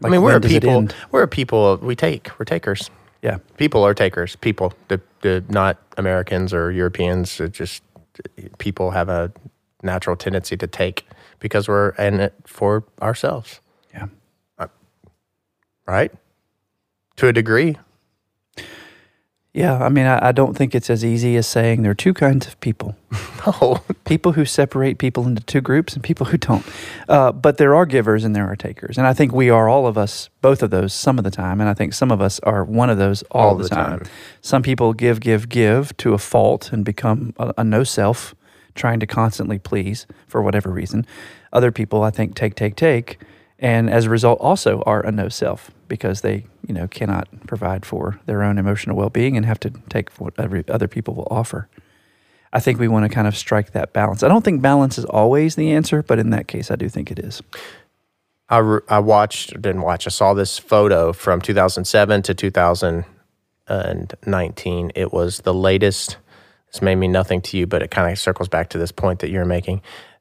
Like, 0.00 0.10
I 0.10 0.12
mean, 0.12 0.22
we're 0.22 0.36
a 0.36 0.40
people. 0.40 0.88
We're 1.12 1.22
a 1.22 1.28
people. 1.28 1.76
We 1.76 1.94
take. 1.94 2.30
We're 2.38 2.44
takers. 2.44 2.90
Yeah, 3.22 3.38
People 3.56 3.84
are 3.84 3.94
takers. 3.94 4.36
People. 4.36 4.74
The, 4.88 5.00
the 5.22 5.44
not 5.48 5.80
Americans 5.96 6.52
or 6.52 6.70
Europeans. 6.70 7.40
It 7.40 7.52
just 7.52 7.82
people 8.58 8.90
have 8.90 9.08
a 9.08 9.32
natural 9.82 10.16
tendency 10.16 10.56
to 10.56 10.66
take 10.66 11.06
because 11.38 11.68
we're 11.68 11.90
in 11.90 12.20
it 12.20 12.34
for 12.44 12.84
ourselves, 13.02 13.60
yeah. 13.92 14.06
Uh, 14.58 14.66
right? 15.86 16.12
To 17.16 17.28
a 17.28 17.32
degree. 17.32 17.76
Yeah, 19.56 19.78
I 19.78 19.88
mean, 19.88 20.04
I, 20.06 20.28
I 20.28 20.32
don't 20.32 20.56
think 20.56 20.74
it's 20.74 20.90
as 20.90 21.04
easy 21.04 21.36
as 21.36 21.46
saying 21.46 21.82
there 21.82 21.92
are 21.92 21.94
two 21.94 22.12
kinds 22.12 22.48
of 22.48 22.58
people 22.58 22.96
No. 23.46 23.78
people 24.04 24.32
who 24.32 24.44
separate 24.44 24.98
people 24.98 25.26
into 25.28 25.44
two 25.44 25.60
groups 25.60 25.94
and 25.94 26.02
people 26.02 26.26
who 26.26 26.36
don't. 26.36 26.66
Uh, 27.08 27.30
but 27.30 27.56
there 27.56 27.72
are 27.76 27.86
givers 27.86 28.24
and 28.24 28.34
there 28.34 28.48
are 28.50 28.56
takers. 28.56 28.98
And 28.98 29.06
I 29.06 29.12
think 29.14 29.32
we 29.32 29.50
are 29.50 29.68
all 29.68 29.86
of 29.86 29.96
us, 29.96 30.28
both 30.42 30.60
of 30.64 30.70
those, 30.70 30.92
some 30.92 31.18
of 31.18 31.24
the 31.24 31.30
time. 31.30 31.60
And 31.60 31.70
I 31.70 31.74
think 31.74 31.94
some 31.94 32.10
of 32.10 32.20
us 32.20 32.40
are 32.40 32.64
one 32.64 32.90
of 32.90 32.98
those 32.98 33.22
all, 33.30 33.50
All 33.50 33.54
the, 33.54 33.62
the 33.62 33.68
time. 33.68 34.00
time. 34.00 34.08
Some 34.40 34.62
people 34.62 34.92
give, 34.92 35.20
give, 35.20 35.48
give 35.48 35.96
to 35.98 36.14
a 36.14 36.18
fault 36.18 36.72
and 36.72 36.84
become 36.84 37.32
a, 37.38 37.54
a 37.58 37.64
no 37.64 37.84
self, 37.84 38.34
trying 38.74 38.98
to 38.98 39.06
constantly 39.06 39.60
please 39.60 40.08
for 40.26 40.42
whatever 40.42 40.68
reason. 40.68 41.06
Other 41.52 41.70
people, 41.70 42.02
I 42.02 42.10
think, 42.10 42.34
take, 42.34 42.56
take, 42.56 42.74
take. 42.74 43.20
And 43.64 43.88
as 43.88 44.04
a 44.04 44.10
result, 44.10 44.40
also 44.42 44.82
are 44.84 45.00
a 45.06 45.10
no 45.10 45.30
self 45.30 45.70
because 45.88 46.20
they, 46.20 46.44
you 46.68 46.74
know, 46.74 46.86
cannot 46.86 47.26
provide 47.46 47.86
for 47.86 48.20
their 48.26 48.42
own 48.42 48.58
emotional 48.58 48.94
well 48.94 49.08
being 49.08 49.38
and 49.38 49.46
have 49.46 49.58
to 49.60 49.70
take 49.88 50.10
what 50.18 50.38
other 50.38 50.86
people 50.86 51.14
will 51.14 51.28
offer. 51.30 51.70
I 52.52 52.60
think 52.60 52.78
we 52.78 52.88
want 52.88 53.06
to 53.06 53.08
kind 53.08 53.26
of 53.26 53.34
strike 53.34 53.72
that 53.72 53.94
balance. 53.94 54.22
I 54.22 54.28
don't 54.28 54.44
think 54.44 54.60
balance 54.60 54.98
is 54.98 55.06
always 55.06 55.54
the 55.54 55.72
answer, 55.72 56.02
but 56.02 56.18
in 56.18 56.28
that 56.28 56.46
case, 56.46 56.70
I 56.70 56.76
do 56.76 56.90
think 56.90 57.10
it 57.10 57.18
is. 57.18 57.40
I, 58.50 58.58
re- 58.58 58.82
I 58.86 58.98
watched, 58.98 59.54
didn't 59.54 59.80
watch, 59.80 60.06
I 60.06 60.10
saw 60.10 60.34
this 60.34 60.58
photo 60.58 61.14
from 61.14 61.40
2007 61.40 62.20
to 62.20 62.34
2019. 62.34 64.92
It 64.94 65.10
was 65.10 65.38
the 65.38 65.54
latest. 65.54 66.18
This 66.70 66.82
may 66.82 66.96
mean 66.96 67.12
nothing 67.12 67.40
to 67.40 67.56
you, 67.56 67.66
but 67.66 67.82
it 67.82 67.90
kind 67.90 68.12
of 68.12 68.18
circles 68.18 68.50
back 68.50 68.68
to 68.70 68.78
this 68.78 68.92
point 68.92 69.20
that 69.20 69.30
you're 69.30 69.46
making. 69.46 69.80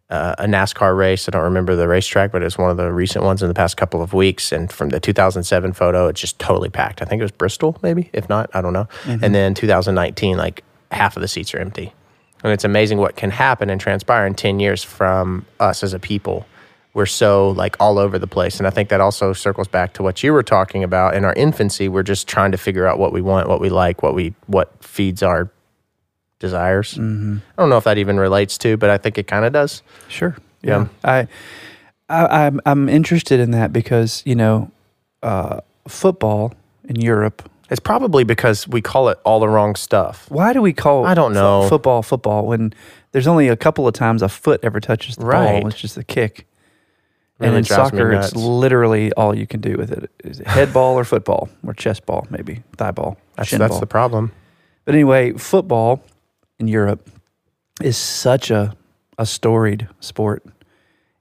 Uh, 0.09 0.35
a 0.37 0.45
NASCAR 0.45 0.95
race. 0.95 1.27
I 1.27 1.31
don't 1.31 1.43
remember 1.43 1.75
the 1.75 1.87
racetrack, 1.87 2.31
but 2.31 2.43
it's 2.43 2.57
one 2.57 2.69
of 2.69 2.77
the 2.77 2.91
recent 2.91 3.23
ones 3.23 3.41
in 3.41 3.47
the 3.47 3.53
past 3.53 3.77
couple 3.77 4.01
of 4.01 4.13
weeks. 4.13 4.51
And 4.51 4.71
from 4.71 4.89
the 4.89 4.99
2007 4.99 5.73
photo, 5.73 6.07
it's 6.07 6.21
just 6.21 6.37
totally 6.39 6.69
packed. 6.69 7.01
I 7.01 7.05
think 7.05 7.19
it 7.19 7.23
was 7.23 7.31
Bristol, 7.31 7.77
maybe. 7.81 8.09
If 8.13 8.29
not, 8.29 8.49
I 8.53 8.61
don't 8.61 8.73
know. 8.73 8.87
And 9.23 9.33
then 9.33 9.53
2019, 9.53 10.37
like 10.37 10.63
half 10.91 11.17
of 11.17 11.21
the 11.21 11.27
seats 11.27 11.53
are 11.53 11.59
empty. 11.59 11.93
And 12.43 12.51
it's 12.51 12.63
amazing 12.65 12.97
what 12.97 13.15
can 13.15 13.31
happen 13.31 13.69
and 13.69 13.79
transpire 13.79 14.27
in 14.27 14.35
10 14.35 14.59
years 14.59 14.83
from 14.83 15.45
us 15.59 15.81
as 15.81 15.93
a 15.93 15.99
people. 15.99 16.45
We're 16.93 17.05
so 17.07 17.49
like 17.51 17.75
all 17.79 17.97
over 17.97 18.19
the 18.19 18.27
place. 18.27 18.59
And 18.59 18.67
I 18.67 18.69
think 18.69 18.89
that 18.89 19.01
also 19.01 19.33
circles 19.33 19.67
back 19.67 19.93
to 19.93 20.03
what 20.03 20.21
you 20.21 20.31
were 20.31 20.43
talking 20.43 20.83
about. 20.83 21.15
In 21.15 21.25
our 21.25 21.33
infancy, 21.33 21.87
we're 21.87 22.03
just 22.03 22.27
trying 22.27 22.51
to 22.51 22.57
figure 22.57 22.85
out 22.85 22.99
what 22.99 23.13
we 23.13 23.21
want, 23.21 23.49
what 23.49 23.59
we 23.59 23.69
like, 23.69 24.03
what 24.03 24.13
we 24.13 24.35
what 24.45 24.83
feeds 24.83 25.23
our 25.23 25.49
desires. 26.43 26.93
I 26.99 26.99
don't 26.99 27.69
know 27.69 27.77
if 27.77 27.85
that 27.85 27.97
even 27.97 28.19
relates 28.19 28.57
to, 28.59 28.75
but 28.77 28.89
I 28.89 28.97
think 28.97 29.17
it 29.17 29.27
kind 29.27 29.45
of 29.45 29.53
does. 29.53 29.81
Sure. 30.09 30.35
Yeah. 30.61 30.87
I, 31.03 31.27
I 32.09 32.45
I'm 32.45 32.59
I'm 32.65 32.89
interested 32.89 33.39
in 33.39 33.51
that 33.51 33.71
because 33.71 34.21
you 34.25 34.35
know, 34.35 34.69
uh, 35.23 35.61
football 35.87 36.53
in 36.87 36.97
Europe. 36.97 37.49
It's 37.69 37.79
probably 37.79 38.23
because 38.25 38.67
we 38.67 38.81
call 38.81 39.07
it 39.09 39.17
all 39.23 39.39
the 39.39 39.47
wrong 39.47 39.75
stuff. 39.75 40.29
Why 40.29 40.51
do 40.53 40.61
we 40.61 40.73
call 40.73 41.05
I 41.05 41.13
don't 41.15 41.33
know. 41.33 41.67
football 41.69 42.03
football 42.03 42.45
when 42.45 42.73
there's 43.13 43.25
only 43.27 43.47
a 43.47 43.55
couple 43.55 43.87
of 43.87 43.93
times 43.93 44.21
a 44.21 44.29
foot 44.29 44.59
ever 44.63 44.79
touches 44.81 45.15
the 45.15 45.25
Right. 45.25 45.61
ball? 45.61 45.69
It's 45.69 45.79
just 45.79 45.97
a 45.97 46.03
kick. 46.03 46.45
Really 47.39 47.47
and 47.49 47.57
in 47.57 47.63
soccer, 47.63 48.11
it's 48.11 48.35
literally 48.35 49.11
all 49.13 49.33
you 49.35 49.47
can 49.47 49.59
do 49.61 49.75
with 49.77 49.91
it. 49.91 50.11
Is 50.23 50.39
it 50.39 50.47
head 50.47 50.71
ball 50.71 50.99
or 50.99 51.03
football 51.03 51.49
or 51.65 51.73
chest 51.73 52.05
ball, 52.05 52.27
maybe 52.29 52.61
thigh 52.77 52.91
ball, 52.91 53.17
That's 53.37 53.49
that's 53.49 53.71
ball. 53.71 53.79
the 53.79 53.87
problem. 53.87 54.31
But 54.85 54.93
anyway, 54.93 55.31
football 55.33 56.03
in 56.63 56.67
Europe 56.69 57.09
is 57.81 57.97
such 57.97 58.49
a 58.49 58.75
a 59.19 59.25
storied 59.27 59.87
sport, 59.99 60.43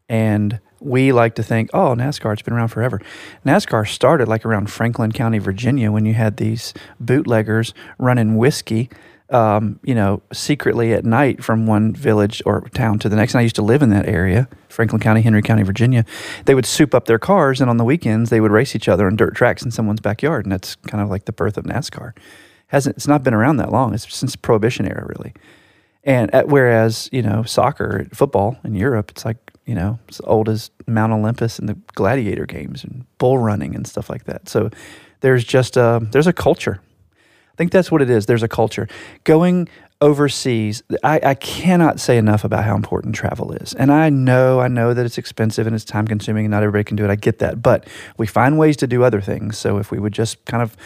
and 0.09 0.61
we 0.81 1.13
like 1.13 1.35
to 1.35 1.43
think, 1.43 1.69
oh, 1.75 1.95
NASCAR, 1.95 2.33
it's 2.33 2.43
been 2.43 2.55
around 2.55 2.69
forever. 2.69 3.01
NASCAR 3.45 3.87
started 3.87 4.29
like 4.29 4.47
around 4.47 4.71
Franklin 4.71 5.13
County, 5.13 5.39
Virginia, 5.39 5.93
when 5.93 6.07
you 6.07 6.15
had 6.15 6.39
these 6.39 6.73
bootleggers 6.99 7.75
running 7.99 8.37
whiskey. 8.37 8.89
Um, 9.31 9.81
you 9.83 9.95
know, 9.95 10.21
secretly 10.31 10.93
at 10.93 11.07
night 11.07 11.43
from 11.43 11.67
one 11.67 11.95
village 11.95 12.43
or 12.45 12.69
town 12.75 12.99
to 12.99 13.09
the 13.09 13.17
next. 13.17 13.33
And 13.33 13.39
I 13.39 13.43
used 13.43 13.57
to 13.57 13.63
live 13.63 13.81
in 13.81 13.89
that 13.89 14.07
area, 14.07 14.47
Franklin 14.69 15.01
County, 15.01 15.23
Henry 15.23 15.41
County, 15.41 15.63
Virginia. 15.63 16.05
They 16.45 16.55
would 16.55 16.67
soup 16.67 16.95
up 16.95 17.07
their 17.07 17.19
cars, 17.19 17.59
and 17.59 17.71
on 17.71 17.79
the 17.79 17.85
weekends 17.85 18.29
they 18.29 18.43
would 18.43 18.51
race 18.51 18.77
each 18.77 18.89
other 18.89 19.07
on 19.07 19.17
dirt 19.17 19.35
tracks 19.35 19.63
in 19.63 19.71
someone's 19.71 20.01
backyard. 20.01 20.45
And 20.45 20.53
that's 20.53 20.77
kind 20.77 21.03
of 21.03 21.09
like 21.09 21.25
the 21.25 21.33
birth 21.33 21.57
of 21.57 21.65
NASCAR 21.65 22.13
hasn't 22.73 22.97
it's 22.97 23.07
not 23.07 23.23
been 23.23 23.35
around 23.35 23.59
that 23.59 23.71
long. 23.71 23.95
It's 23.95 24.13
since 24.13 24.35
prohibition 24.35 24.87
era 24.87 25.07
really. 25.07 25.33
And 26.05 26.35
at, 26.35 26.49
whereas 26.49 27.09
you 27.13 27.23
know 27.23 27.45
soccer, 27.45 28.09
football 28.13 28.59
in 28.65 28.75
Europe, 28.75 29.11
it's 29.11 29.25
like 29.25 29.37
you 29.67 29.75
know 29.75 29.99
as 30.09 30.21
old 30.25 30.49
as 30.49 30.71
Mount 30.87 31.13
Olympus 31.13 31.59
and 31.59 31.69
the 31.69 31.79
gladiator 31.95 32.47
games 32.47 32.83
and 32.83 33.05
bull 33.19 33.39
running 33.39 33.77
and 33.77 33.87
stuff 33.87 34.11
like 34.11 34.25
that. 34.25 34.49
So 34.49 34.71
there's 35.21 35.45
just 35.45 35.77
a 35.77 36.05
there's 36.11 36.27
a 36.27 36.33
culture. 36.33 36.81
I 37.53 37.57
think 37.57 37.71
that's 37.71 37.93
what 37.93 38.03
it 38.03 38.09
is. 38.09 38.27
There's 38.27 38.43
a 38.43 38.49
culture 38.49 38.89
going 39.25 39.69
overseas. 40.01 40.83
I, 41.05 41.21
I 41.23 41.35
cannot 41.35 42.01
say 42.01 42.19
enough 42.19 42.45
about 42.45 42.65
how 42.65 42.75
important 42.75 43.15
travel 43.15 43.53
is. 43.53 43.73
And 43.73 43.93
I 43.93 44.11
know, 44.11 44.59
I 44.59 44.69
know 44.69 44.93
that 44.95 45.07
it's 45.07 45.17
expensive 45.17 45.67
and 45.67 45.77
it's 45.77 45.85
time 45.85 46.09
consuming 46.09 46.47
and 46.47 46.51
not 46.51 46.63
everybody 46.65 46.85
can 46.85 46.97
do 46.97 47.05
it. 47.05 47.11
I 47.11 47.15
get 47.15 47.39
that. 47.39 47.63
But 47.63 47.87
we 48.17 48.27
find 48.27 48.59
ways 48.59 48.77
to 48.79 48.87
do 48.87 49.05
other 49.05 49.21
things. 49.21 49.57
So 49.57 49.79
if 49.79 49.91
we 49.93 50.01
would 50.01 50.13
just 50.13 50.45
kind 50.45 50.63
of, 50.63 50.77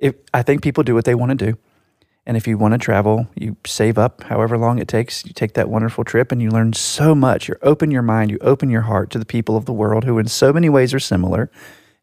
if 0.00 0.14
I 0.34 0.42
think 0.42 0.62
people 0.62 0.82
do 0.82 0.94
what 0.94 1.04
they 1.04 1.14
want 1.14 1.38
to 1.38 1.46
do. 1.52 1.58
And 2.26 2.36
if 2.36 2.46
you 2.46 2.58
want 2.58 2.72
to 2.72 2.78
travel, 2.78 3.28
you 3.34 3.56
save 3.66 3.98
up 3.98 4.22
however 4.24 4.58
long 4.58 4.78
it 4.78 4.88
takes. 4.88 5.24
You 5.24 5.32
take 5.32 5.54
that 5.54 5.68
wonderful 5.68 6.04
trip 6.04 6.30
and 6.30 6.40
you 6.40 6.50
learn 6.50 6.72
so 6.72 7.14
much. 7.14 7.48
You 7.48 7.56
open 7.62 7.90
your 7.90 8.02
mind, 8.02 8.30
you 8.30 8.38
open 8.40 8.70
your 8.70 8.82
heart 8.82 9.10
to 9.10 9.18
the 9.18 9.24
people 9.24 9.56
of 9.56 9.64
the 9.64 9.72
world 9.72 10.04
who, 10.04 10.18
in 10.18 10.26
so 10.26 10.52
many 10.52 10.68
ways, 10.68 10.92
are 10.92 11.00
similar 11.00 11.50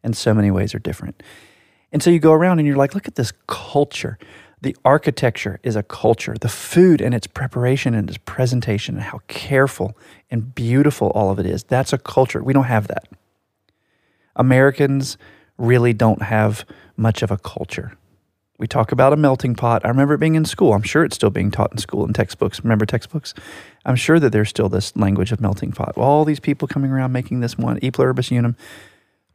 and 0.03 0.17
so 0.17 0.33
many 0.33 0.51
ways 0.51 0.73
are 0.73 0.79
different. 0.79 1.21
And 1.91 2.01
so 2.03 2.09
you 2.09 2.19
go 2.19 2.33
around 2.33 2.59
and 2.59 2.67
you're 2.67 2.77
like, 2.77 2.95
look 2.95 3.07
at 3.07 3.15
this 3.15 3.31
culture. 3.47 4.17
The 4.61 4.75
architecture 4.83 5.59
is 5.63 5.75
a 5.75 5.83
culture. 5.83 6.35
The 6.39 6.49
food 6.49 6.99
and 6.99 7.13
its 7.13 7.27
preparation 7.27 7.93
and 7.93 8.09
its 8.09 8.17
presentation 8.17 8.95
and 8.95 9.03
how 9.03 9.21
careful 9.27 9.97
and 10.31 10.53
beautiful 10.53 11.11
all 11.11 11.29
of 11.29 11.39
it 11.39 11.45
is. 11.45 11.63
That's 11.63 11.93
a 11.93 11.97
culture. 11.97 12.43
We 12.43 12.53
don't 12.53 12.65
have 12.65 12.87
that. 12.87 13.07
Americans 14.35 15.17
really 15.57 15.93
don't 15.93 16.21
have 16.21 16.65
much 16.95 17.21
of 17.21 17.31
a 17.31 17.37
culture. 17.37 17.97
We 18.59 18.67
talk 18.67 18.91
about 18.91 19.13
a 19.13 19.17
melting 19.17 19.55
pot. 19.55 19.85
I 19.85 19.89
remember 19.89 20.15
it 20.15 20.19
being 20.19 20.35
in 20.35 20.45
school. 20.45 20.73
I'm 20.73 20.81
sure 20.81 21.03
it's 21.03 21.15
still 21.15 21.29
being 21.29 21.51
taught 21.51 21.71
in 21.71 21.77
school 21.77 22.05
in 22.05 22.13
textbooks. 22.13 22.63
Remember 22.63 22.87
textbooks? 22.87 23.35
I'm 23.85 23.95
sure 23.95 24.19
that 24.19 24.31
there's 24.31 24.49
still 24.49 24.67
this 24.67 24.95
language 24.95 25.31
of 25.31 25.39
melting 25.39 25.73
pot. 25.73 25.95
All 25.95 26.25
these 26.25 26.39
people 26.39 26.67
coming 26.67 26.91
around 26.91 27.11
making 27.11 27.41
this 27.41 27.57
one, 27.57 27.77
e 27.83 27.91
pluribus 27.91 28.31
unum. 28.31 28.55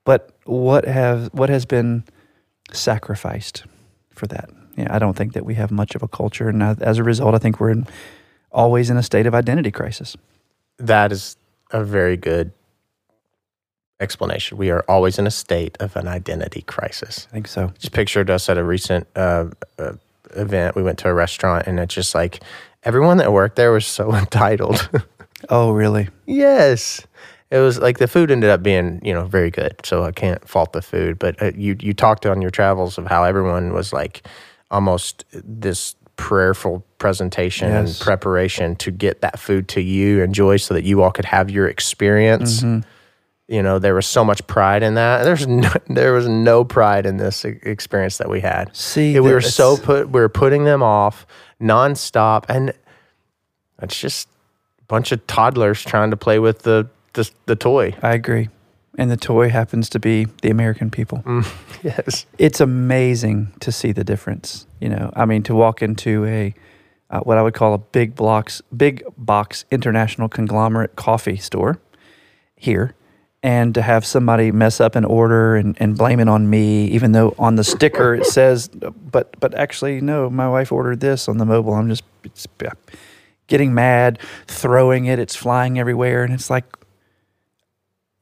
But 0.05 0.35
what 0.45 0.87
have 0.87 1.33
what 1.33 1.49
has 1.51 1.65
been 1.65 2.05
sacrificed 2.73 3.65
for 4.11 4.27
that? 4.27 4.51
Yeah, 4.77 4.89
I 4.91 4.99
don't 4.99 5.17
think 5.17 5.35
that 5.35 5.45
we 5.45 5.55
have 5.55 5.71
much 5.71 5.95
of 5.95 6.03
a 6.03 6.09
culture, 6.09 6.49
and 6.49 6.63
as 6.63 6.99
a 6.99 7.05
result, 7.05 7.35
I 7.35 7.39
think 7.39 7.61
we're 7.61 7.71
in, 7.71 7.87
always 8.51 8.91
in 8.91 8.97
a 8.97 9.03
state 9.03 9.27
of 9.27 9.35
identity 9.35 9.71
crisis. 9.71 10.17
That 10.79 11.13
is 11.13 11.37
a 11.71 11.85
very 11.85 12.17
good 12.17 12.53
explanation. 14.03 14.59
We 14.59 14.71
are 14.71 14.85
always 14.89 15.19
in 15.19 15.27
a 15.27 15.31
state 15.31 15.77
of 15.81 15.97
an 15.97 16.09
identity 16.09 16.63
crisis. 16.63 17.27
I 17.31 17.35
think 17.35 17.49
so. 17.49 17.73
Just 17.79 17.93
pictured 17.93 18.29
us 18.29 18.49
at 18.49 18.59
a 18.59 18.65
recent 18.65 19.07
uh, 19.17 19.47
uh, 19.79 19.93
event. 20.35 20.77
We 20.77 20.83
went 20.83 20.99
to 21.01 21.09
a 21.09 21.15
restaurant, 21.15 21.67
and 21.67 21.81
it's 21.81 21.95
just 21.95 22.15
like 22.15 22.43
everyone 22.85 23.17
that 23.19 23.33
worked 23.33 23.57
there 23.57 23.73
was 23.73 23.87
so 23.87 24.15
entitled. 24.15 24.91
Oh, 25.49 25.73
really? 25.73 26.09
yes. 26.27 27.07
It 27.51 27.59
was 27.59 27.79
like 27.79 27.99
the 27.99 28.09
food 28.09 28.31
ended 28.31 28.49
up 28.49 28.63
being, 28.63 28.99
you 29.05 29.13
know, 29.13 29.25
very 29.25 29.51
good. 29.51 29.75
So 29.85 30.05
I 30.05 30.13
can't 30.13 30.47
fault 30.49 30.73
the 30.73 30.81
food. 30.81 31.19
But 31.19 31.43
uh, 31.43 31.53
you 31.55 31.77
you 31.81 31.93
talked 31.93 32.25
on 32.25 32.41
your 32.41 32.51
travels 32.51 32.97
of 32.97 33.07
how 33.07 33.25
everyone 33.25 33.75
was 33.75 33.93
like 33.93 34.27
almost 34.71 35.27
this 35.33 35.95
prayerful 36.17 36.83
presentation 36.97 37.71
and 37.71 37.95
preparation 38.01 38.77
to 38.77 38.91
get 38.91 39.21
that 39.21 39.39
food 39.39 39.69
to 39.69 39.83
you 39.83 40.23
and 40.23 40.35
joy 40.35 40.57
so 40.57 40.73
that 40.73 40.85
you 40.85 41.03
all 41.03 41.11
could 41.11 41.27
have 41.27 41.51
your 41.51 41.69
experience. 41.69 42.63
You 43.53 43.63
know, 43.63 43.79
there 43.79 43.95
was 43.95 44.07
so 44.07 44.25
much 44.25 44.47
pride 44.47 44.83
in 44.83 44.95
that. 44.95 45.25
There's 45.25 45.47
no, 45.47 45.71
there 45.89 46.15
was 46.15 46.27
no 46.27 46.65
pride 46.65 47.05
in 47.05 47.19
this 47.19 47.45
experience 47.45 48.17
that 48.17 48.31
we 48.31 48.41
had. 48.41 48.75
See, 48.75 49.21
we 49.21 49.31
were 49.31 49.43
so 49.43 49.77
put 49.77 50.09
we 50.09 50.21
were 50.21 50.31
putting 50.31 50.65
them 50.65 50.83
off 50.83 51.27
nonstop, 51.61 52.47
and 52.49 52.73
it's 53.83 54.01
just 54.01 54.27
a 54.81 54.85
bunch 54.85 55.13
of 55.13 55.27
toddlers 55.27 55.85
trying 55.85 56.11
to 56.13 56.17
play 56.17 56.39
with 56.39 56.61
the 56.61 56.89
the, 57.13 57.31
the 57.45 57.55
toy. 57.55 57.95
I 58.03 58.15
agree. 58.15 58.49
And 58.97 59.11
the 59.11 59.19
toy 59.19 59.51
happens 59.51 59.91
to 59.91 59.99
be 59.99 60.29
the 60.41 60.49
American 60.51 60.91
people. 60.91 61.23
Yes, 61.83 62.27
It's 62.39 62.61
amazing 62.61 63.53
to 63.59 63.73
see 63.73 63.91
the 63.91 64.05
difference. 64.05 64.67
You 64.81 64.89
know, 64.89 65.13
I 65.17 65.25
mean, 65.27 65.43
to 65.43 65.55
walk 65.55 65.83
into 65.83 66.25
a 66.25 66.55
uh, 67.11 67.21
what 67.21 67.37
I 67.37 67.43
would 67.43 67.55
call 67.55 67.75
a 67.75 67.79
big 67.79 68.15
blocks, 68.15 68.63
big 68.75 69.03
box 69.19 69.67
international 69.71 70.29
conglomerate 70.29 70.97
coffee 70.97 71.37
store 71.37 71.81
here, 72.57 72.95
and 73.43 73.75
to 73.75 73.83
have 73.83 74.07
somebody 74.07 74.53
mess 74.53 74.81
up 74.81 74.95
an 74.95 75.05
order 75.05 75.57
and, 75.57 75.77
and 75.81 75.99
blame 75.99 76.21
it 76.21 76.29
on 76.29 76.49
me, 76.49 76.87
even 76.87 77.13
though 77.13 77.35
on 77.39 77.57
the 77.57 77.65
sticker 77.65 78.15
it 78.15 78.27
says, 78.27 78.69
but 78.69 79.39
but 79.41 79.55
actually 79.55 80.01
no, 80.01 80.31
my 80.31 80.49
wife 80.49 80.71
ordered 80.71 81.01
this 81.01 81.29
on 81.29 81.39
the 81.39 81.45
mobile. 81.45 81.75
I'm 81.75 81.89
just 81.89 82.05
getting 83.49 83.75
mad, 83.75 84.19
throwing 84.47 85.07
it. 85.07 85.19
It's 85.19 85.35
flying 85.35 85.79
everywhere, 85.79 86.23
and 86.25 86.33
it's 86.33 86.51
like 86.51 86.65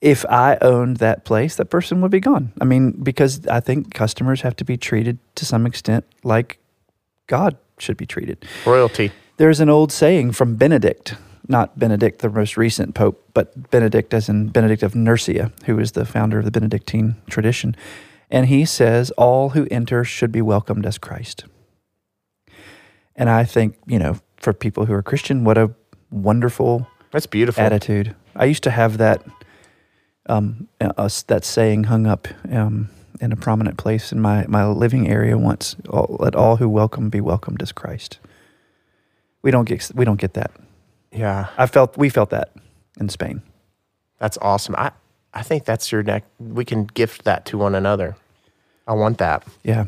if 0.01 0.25
I 0.27 0.57
owned 0.63 0.97
that 0.99 1.25
place, 1.25 1.57
that 1.57 1.67
person 1.67 2.01
would 2.01 2.11
be 2.11 2.21
gone. 2.21 2.53
I 2.61 2.65
mean, 2.65 2.93
because 2.93 3.47
I 3.47 3.61
think 3.61 3.93
customers 3.93 4.41
have 4.41 4.57
to 4.57 4.65
be 4.65 4.77
treated 4.77 5.19
to 5.35 5.45
some 5.45 5.67
extent 5.67 6.07
like 6.25 6.59
God 7.27 7.57
should 7.79 7.97
be 7.97 8.07
treated. 8.07 8.47
royalty. 8.65 9.13
There's 9.37 9.61
an 9.61 9.69
old 9.71 9.93
saying 9.93 10.33
from 10.33 10.57
Benedict, 10.57 11.15
not 11.51 11.79
Benedict, 11.79 12.21
the 12.21 12.31
most 12.31 12.57
recent 12.57 12.95
pope, 12.95 13.23
but 13.35 13.71
Benedict, 13.71 14.15
as 14.15 14.29
in 14.29 14.49
Benedict 14.49 14.83
of 14.83 14.95
Nursia, 14.95 15.53
who 15.67 15.79
is 15.79 15.93
the 15.93 16.05
founder 16.07 16.39
of 16.39 16.45
the 16.45 16.51
Benedictine 16.51 17.17
tradition. 17.29 17.77
And 18.31 18.47
he 18.47 18.65
says, 18.65 19.11
All 19.13 19.51
who 19.51 19.67
enter 19.71 20.05
should 20.05 20.33
be 20.33 20.41
welcomed 20.41 20.87
as 20.87 20.97
Christ. 20.97 21.45
And 23.17 23.29
I 23.29 23.45
think, 23.45 23.77
you 23.87 23.99
know, 23.99 24.19
for 24.37 24.53
people 24.53 24.87
who 24.87 24.95
are 24.95 25.03
Christian, 25.03 25.45
what 25.45 25.59
a 25.59 25.73
wonderful 26.11 26.87
That's 27.11 27.27
beautiful. 27.27 27.63
attitude. 27.63 28.15
I 28.35 28.45
used 28.45 28.63
to 28.63 28.71
have 28.71 28.99
that 28.99 29.23
um, 30.27 30.69
uh, 30.81 31.09
that 31.27 31.45
saying 31.45 31.85
hung 31.85 32.07
up 32.07 32.29
um, 32.51 32.89
in 33.21 33.33
a 33.33 33.37
prominent 33.37 33.77
place 33.77 34.13
in 34.13 34.21
my, 34.21 34.47
my 34.47 34.65
living 34.67 35.09
area 35.09 35.37
once. 35.37 35.77
All, 35.89 36.17
Let 36.21 36.35
all 36.37 36.57
who 36.57 36.69
welcome 36.69 37.11
be 37.11 37.21
welcomed 37.21 37.63
as 37.63 37.73
Christ. 37.73 38.19
We 39.43 39.51
don't 39.51 39.65
get 39.65 39.91
we 39.95 40.05
don't 40.05 40.21
get 40.21 40.35
that. 40.35 40.53
Yeah, 41.13 41.49
I 41.59 41.67
felt 41.67 41.97
we 41.97 42.09
felt 42.09 42.31
that 42.31 42.53
in 43.01 43.09
Spain. 43.09 43.43
that's 44.19 44.39
awesome. 44.43 44.75
I 44.77 44.93
I 45.33 45.43
think 45.43 45.65
that's 45.65 45.93
your 45.93 46.03
neck. 46.03 46.25
We 46.39 46.65
can 46.65 46.85
gift 46.87 47.25
that 47.25 47.45
to 47.47 47.59
one 47.59 47.75
another. 47.75 48.17
I 48.87 48.93
want 48.95 49.19
that. 49.19 49.45
Yeah, 49.65 49.85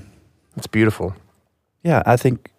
It's 0.57 0.67
beautiful. 0.69 1.15
yeah. 1.83 2.03
I 2.07 2.17
think 2.17 2.51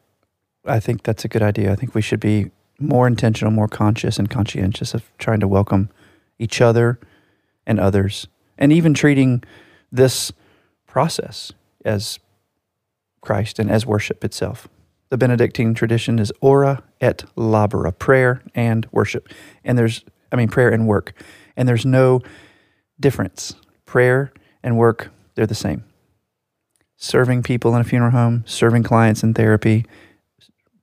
I 0.66 0.80
think 0.80 1.04
that's 1.04 1.26
a 1.26 1.28
good 1.28 1.42
idea. 1.42 1.72
I 1.72 1.76
think 1.76 1.96
we 1.96 2.02
should 2.02 2.20
be 2.20 2.52
more 2.80 3.08
intentional, 3.08 3.52
more 3.52 3.68
conscious, 3.70 4.20
and 4.20 4.30
conscientious 4.30 4.94
of 4.94 5.04
trying 5.18 5.40
to 5.42 5.48
welcome 5.48 5.90
each 6.40 6.62
other 6.62 7.00
and 7.66 7.80
others, 7.80 8.28
and 8.58 8.72
even 8.74 8.94
treating 8.94 9.44
this 9.92 10.32
process 10.88 11.54
as 11.86 12.20
Christ 13.22 13.60
and 13.60 13.70
as 13.72 13.86
worship 13.86 14.24
itself. 14.24 14.68
The 15.10 15.18
Benedictine 15.18 15.74
tradition 15.74 16.20
is 16.20 16.32
ora 16.42 16.84
et 17.00 17.24
labora, 17.38 17.98
prayer 17.98 18.42
and 18.56 18.88
worship. 18.92 19.30
And 19.64 19.78
there's, 19.78 20.04
I 20.32 20.36
mean, 20.36 20.50
prayer 20.50 20.70
and 20.70 20.88
work. 20.88 21.14
And 21.56 21.68
there's 21.68 21.86
no 21.86 22.22
difference. 23.00 23.56
Prayer 23.86 24.34
and 24.64 24.78
work, 24.78 25.12
they're 25.36 25.46
the 25.46 25.56
same. 25.56 25.84
Serving 26.98 27.44
people 27.44 27.76
in 27.76 27.82
a 27.82 27.84
funeral 27.84 28.12
home, 28.12 28.44
serving 28.48 28.84
clients 28.84 29.24
in 29.24 29.34
therapy, 29.34 29.86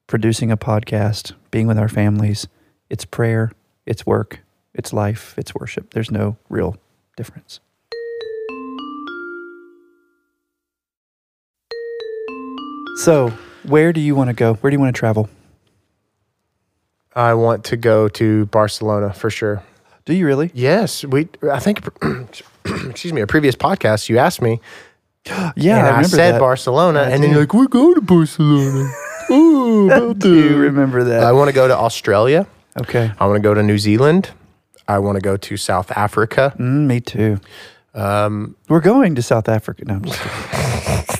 producing 0.06 0.50
a 0.50 0.56
podcast, 0.56 1.32
being 1.50 1.66
with 1.66 1.78
our 1.78 1.88
families, 1.88 2.46
it's 2.88 3.04
prayer, 3.04 3.52
it's 3.86 4.04
work, 4.04 4.40
it's 4.74 4.92
life, 4.92 5.34
it's 5.38 5.54
worship. 5.54 5.94
There's 5.94 6.10
no 6.10 6.36
real 6.48 6.76
difference. 7.16 7.60
So, 13.04 13.32
where 13.64 13.92
do 13.92 14.00
you 14.00 14.14
want 14.14 14.28
to 14.28 14.34
go? 14.34 14.54
Where 14.54 14.70
do 14.70 14.74
you 14.74 14.80
want 14.80 14.94
to 14.94 14.98
travel? 14.98 15.28
I 17.14 17.34
want 17.34 17.64
to 17.66 17.76
go 17.76 18.08
to 18.08 18.46
Barcelona 18.46 19.12
for 19.12 19.30
sure. 19.30 19.62
Do 20.04 20.14
you 20.14 20.26
really? 20.26 20.50
Yes, 20.54 21.04
we. 21.04 21.28
I 21.50 21.58
think. 21.58 21.86
excuse 22.64 23.12
me. 23.12 23.20
A 23.20 23.26
previous 23.26 23.54
podcast, 23.56 24.08
you 24.08 24.18
asked 24.18 24.40
me, 24.42 24.60
Yeah, 25.56 25.78
and 25.78 25.96
I 25.96 25.98
I, 26.00 26.02
said 26.02 26.34
that. 26.34 26.40
Barcelona, 26.40 27.00
I 27.00 27.10
and 27.10 27.22
then 27.22 27.30
you're 27.30 27.40
like, 27.40 27.54
"We're 27.54 27.66
going 27.68 27.94
to 27.94 28.00
Barcelona." 28.00 28.90
Ooh, 29.30 29.86
about 29.90 30.18
do 30.18 30.34
you 30.34 30.56
remember 30.56 31.04
that? 31.04 31.22
I 31.22 31.32
want 31.32 31.48
to 31.48 31.54
go 31.54 31.68
to 31.68 31.76
Australia. 31.76 32.46
okay. 32.80 33.12
I 33.18 33.26
want 33.26 33.36
to 33.36 33.42
go 33.42 33.54
to 33.54 33.62
New 33.62 33.78
Zealand. 33.78 34.30
I 34.88 34.98
want 34.98 35.16
to 35.16 35.20
go 35.20 35.36
to 35.36 35.56
South 35.56 35.92
Africa. 35.92 36.52
Mm, 36.58 36.86
me 36.86 37.00
too. 37.00 37.38
Um, 37.94 38.56
We're 38.68 38.80
going 38.80 39.14
to 39.16 39.22
South 39.22 39.48
Africa. 39.48 39.84
No, 39.84 39.94
I'm 39.94 40.04
just 40.04 40.20
kidding. 40.20 41.16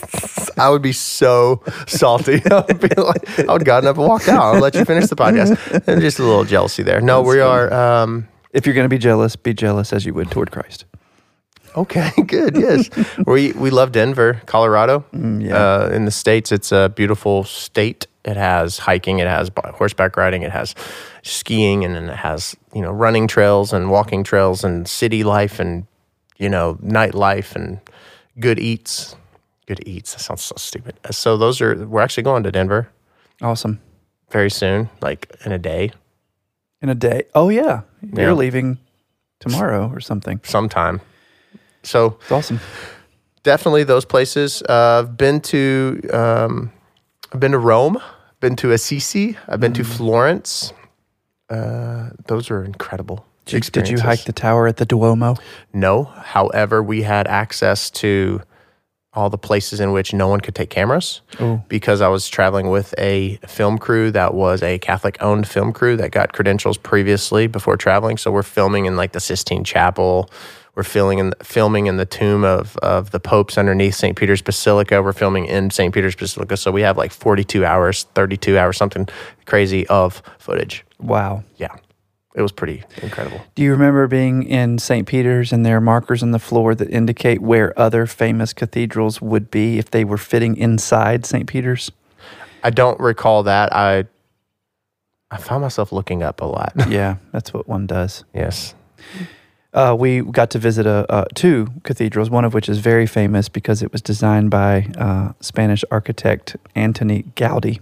I 0.65 0.69
would 0.69 0.81
be 0.81 0.93
so 0.93 1.63
salty. 1.87 2.41
I 2.51 2.63
would 2.67 2.79
be 2.79 2.89
like, 2.95 3.39
I 3.39 3.53
would 3.53 3.65
gotten 3.65 3.87
up 3.89 3.97
and 3.97 4.07
walked 4.07 4.27
out. 4.27 4.41
I'll 4.55 4.61
let 4.61 4.75
you 4.75 4.85
finish 4.85 5.07
the 5.09 5.15
podcast. 5.15 5.87
And 5.87 6.01
just 6.01 6.19
a 6.19 6.23
little 6.23 6.43
jealousy 6.45 6.83
there. 6.83 7.01
No, 7.01 7.21
we 7.21 7.39
are. 7.39 7.71
Um, 7.73 8.27
if 8.53 8.65
you're 8.65 8.75
going 8.75 8.85
to 8.85 8.89
be 8.89 8.97
jealous, 8.97 9.35
be 9.35 9.53
jealous 9.53 9.93
as 9.93 10.05
you 10.05 10.13
would 10.13 10.29
toward 10.29 10.51
Christ. 10.51 10.85
okay, 11.75 12.11
good. 12.25 12.55
Yes, 12.57 12.89
we 13.25 13.53
we 13.53 13.69
love 13.69 13.91
Denver, 13.91 14.41
Colorado. 14.45 15.05
yeah. 15.13 15.55
Uh, 15.55 15.89
in 15.93 16.05
the 16.05 16.11
states, 16.11 16.51
it's 16.51 16.71
a 16.71 16.89
beautiful 16.89 17.43
state. 17.45 18.07
It 18.23 18.37
has 18.37 18.77
hiking, 18.79 19.19
it 19.19 19.27
has 19.27 19.49
horseback 19.55 20.15
riding, 20.17 20.43
it 20.43 20.51
has 20.51 20.75
skiing, 21.23 21.83
and 21.85 21.95
then 21.95 22.09
it 22.09 22.17
has 22.17 22.55
you 22.73 22.81
know 22.81 22.91
running 22.91 23.27
trails 23.27 23.73
and 23.73 23.89
walking 23.89 24.23
trails 24.23 24.63
and 24.63 24.87
city 24.87 25.23
life 25.23 25.59
and 25.59 25.87
you 26.37 26.49
know 26.49 26.75
nightlife 26.83 27.55
and 27.55 27.79
good 28.39 28.59
eats. 28.59 29.15
Good 29.67 29.81
eats. 29.87 30.13
That 30.13 30.19
sounds 30.21 30.41
so 30.41 30.55
stupid. 30.57 30.99
So 31.11 31.37
those 31.37 31.61
are. 31.61 31.75
We're 31.87 32.01
actually 32.01 32.23
going 32.23 32.43
to 32.43 32.51
Denver. 32.51 32.89
Awesome. 33.41 33.79
very 34.29 34.49
soon, 34.51 34.89
like 35.01 35.35
in 35.45 35.51
a 35.51 35.57
day, 35.59 35.91
In 36.81 36.87
a 36.89 36.95
day. 36.95 37.23
Oh, 37.35 37.49
yeah. 37.49 37.81
You're 38.01 38.27
Yeah. 38.29 38.33
leaving 38.33 38.77
tomorrow 39.39 39.89
or 39.93 39.99
something. 39.99 40.39
sometime. 40.43 41.01
So 41.83 42.17
It's 42.21 42.31
awesome. 42.31 42.59
definitely 43.43 43.83
those 43.83 44.05
places. 44.05 44.63
Uh, 44.69 44.99
I've 45.03 45.17
been 45.17 45.41
to, 45.41 45.99
um, 46.13 46.71
I've 47.33 47.39
been 47.39 47.51
to 47.51 47.57
Rome, 47.59 47.99
been 48.39 48.55
to 48.57 48.71
Assisi, 48.71 49.37
I've 49.49 49.59
been 49.59 49.73
to 49.73 49.83
Florence. 49.83 50.71
Uh, 51.49 52.11
those 52.27 52.49
are 52.49 52.63
incredible. 52.63 53.25
Did 53.45 53.53
you, 53.53 53.59
did 53.59 53.75
you 53.89 53.95
experiences. 53.97 54.01
hike 54.05 54.23
the 54.25 54.33
tower 54.33 54.67
at 54.67 54.77
the 54.77 54.85
Duomo? 54.85 55.35
No. 55.73 56.05
However, 56.05 56.81
we 56.81 57.01
had 57.01 57.27
access 57.27 57.89
to 57.91 58.41
all 59.13 59.29
the 59.29 59.37
places 59.37 59.79
in 59.79 59.91
which 59.91 60.13
no 60.13 60.27
one 60.27 60.39
could 60.39 60.55
take 60.55 60.69
cameras 60.69 61.21
Oh, 61.39 61.61
because 61.67 61.99
I 62.01 62.07
was 62.07 62.29
traveling 62.29 62.69
with 62.69 62.93
a 62.97 63.37
film 63.45 63.77
crew 63.77 64.09
that 64.11 64.33
was 64.33 64.63
a 64.63 64.79
Catholic 64.79 65.17
owned 65.21 65.47
film 65.47 65.73
crew 65.73 65.97
that 65.97 66.11
got 66.11 66.31
credentials 66.31 66.77
previously 66.77 67.47
before 67.47 67.75
traveling. 67.75 68.17
So 68.17 68.31
we're 68.31 68.43
filming 68.43 68.85
in 68.85 68.95
like 68.95 69.11
the 69.11 69.19
Sistine 69.19 69.63
Chapel. 69.65 70.29
We're 70.75 70.83
filming 70.83 71.19
in 71.19 71.33
filming 71.43 71.87
in 71.87 71.97
the 71.97 72.05
tomb 72.05 72.45
of, 72.45 72.77
of 72.77 73.11
the 73.11 73.19
popes 73.19 73.57
underneath 73.57 73.95
St. 73.95 74.15
Peter's 74.15 74.41
Basilica. 74.41 75.03
We're 75.03 75.11
filming 75.11 75.45
in 75.45 75.69
St. 75.71 75.93
Peter's 75.93 76.15
Basilica. 76.15 76.55
So 76.55 76.71
we 76.71 76.81
have 76.81 76.95
like 76.97 77.11
42 77.11 77.65
hours, 77.65 78.03
32 78.15 78.57
hours, 78.57 78.77
something 78.77 79.09
crazy 79.45 79.85
of 79.87 80.21
footage. 80.39 80.85
wow. 80.99 81.43
Yeah. 81.57 81.75
It 82.33 82.41
was 82.41 82.51
pretty 82.51 82.83
incredible. 83.01 83.41
Do 83.55 83.63
you 83.63 83.71
remember 83.71 84.07
being 84.07 84.43
in 84.43 84.79
St. 84.79 85.05
Peter's 85.05 85.51
and 85.51 85.65
there 85.65 85.77
are 85.77 85.81
markers 85.81 86.23
on 86.23 86.31
the 86.31 86.39
floor 86.39 86.73
that 86.75 86.89
indicate 86.89 87.41
where 87.41 87.77
other 87.77 88.05
famous 88.05 88.53
cathedrals 88.53 89.21
would 89.21 89.51
be 89.51 89.77
if 89.77 89.91
they 89.91 90.05
were 90.05 90.17
fitting 90.17 90.55
inside 90.55 91.25
St. 91.25 91.45
Peter's? 91.47 91.91
I 92.63 92.69
don't 92.69 92.99
recall 92.99 93.43
that. 93.43 93.73
I 93.75 94.05
I 95.29 95.37
found 95.37 95.61
myself 95.61 95.91
looking 95.91 96.23
up 96.23 96.41
a 96.41 96.45
lot. 96.45 96.73
yeah, 96.89 97.15
that's 97.31 97.53
what 97.53 97.67
one 97.67 97.87
does. 97.87 98.23
yes. 98.33 98.75
Uh, 99.73 99.95
we 99.97 100.21
got 100.21 100.49
to 100.51 100.59
visit 100.59 100.85
a, 100.85 101.09
uh, 101.09 101.23
two 101.33 101.65
cathedrals, 101.83 102.29
one 102.29 102.43
of 102.43 102.53
which 102.53 102.67
is 102.67 102.79
very 102.79 103.07
famous 103.07 103.47
because 103.47 103.81
it 103.81 103.89
was 103.93 104.01
designed 104.01 104.51
by 104.51 104.85
uh, 104.97 105.31
Spanish 105.39 105.85
architect 105.89 106.57
Antoni 106.75 107.33
Gaudi. 107.35 107.79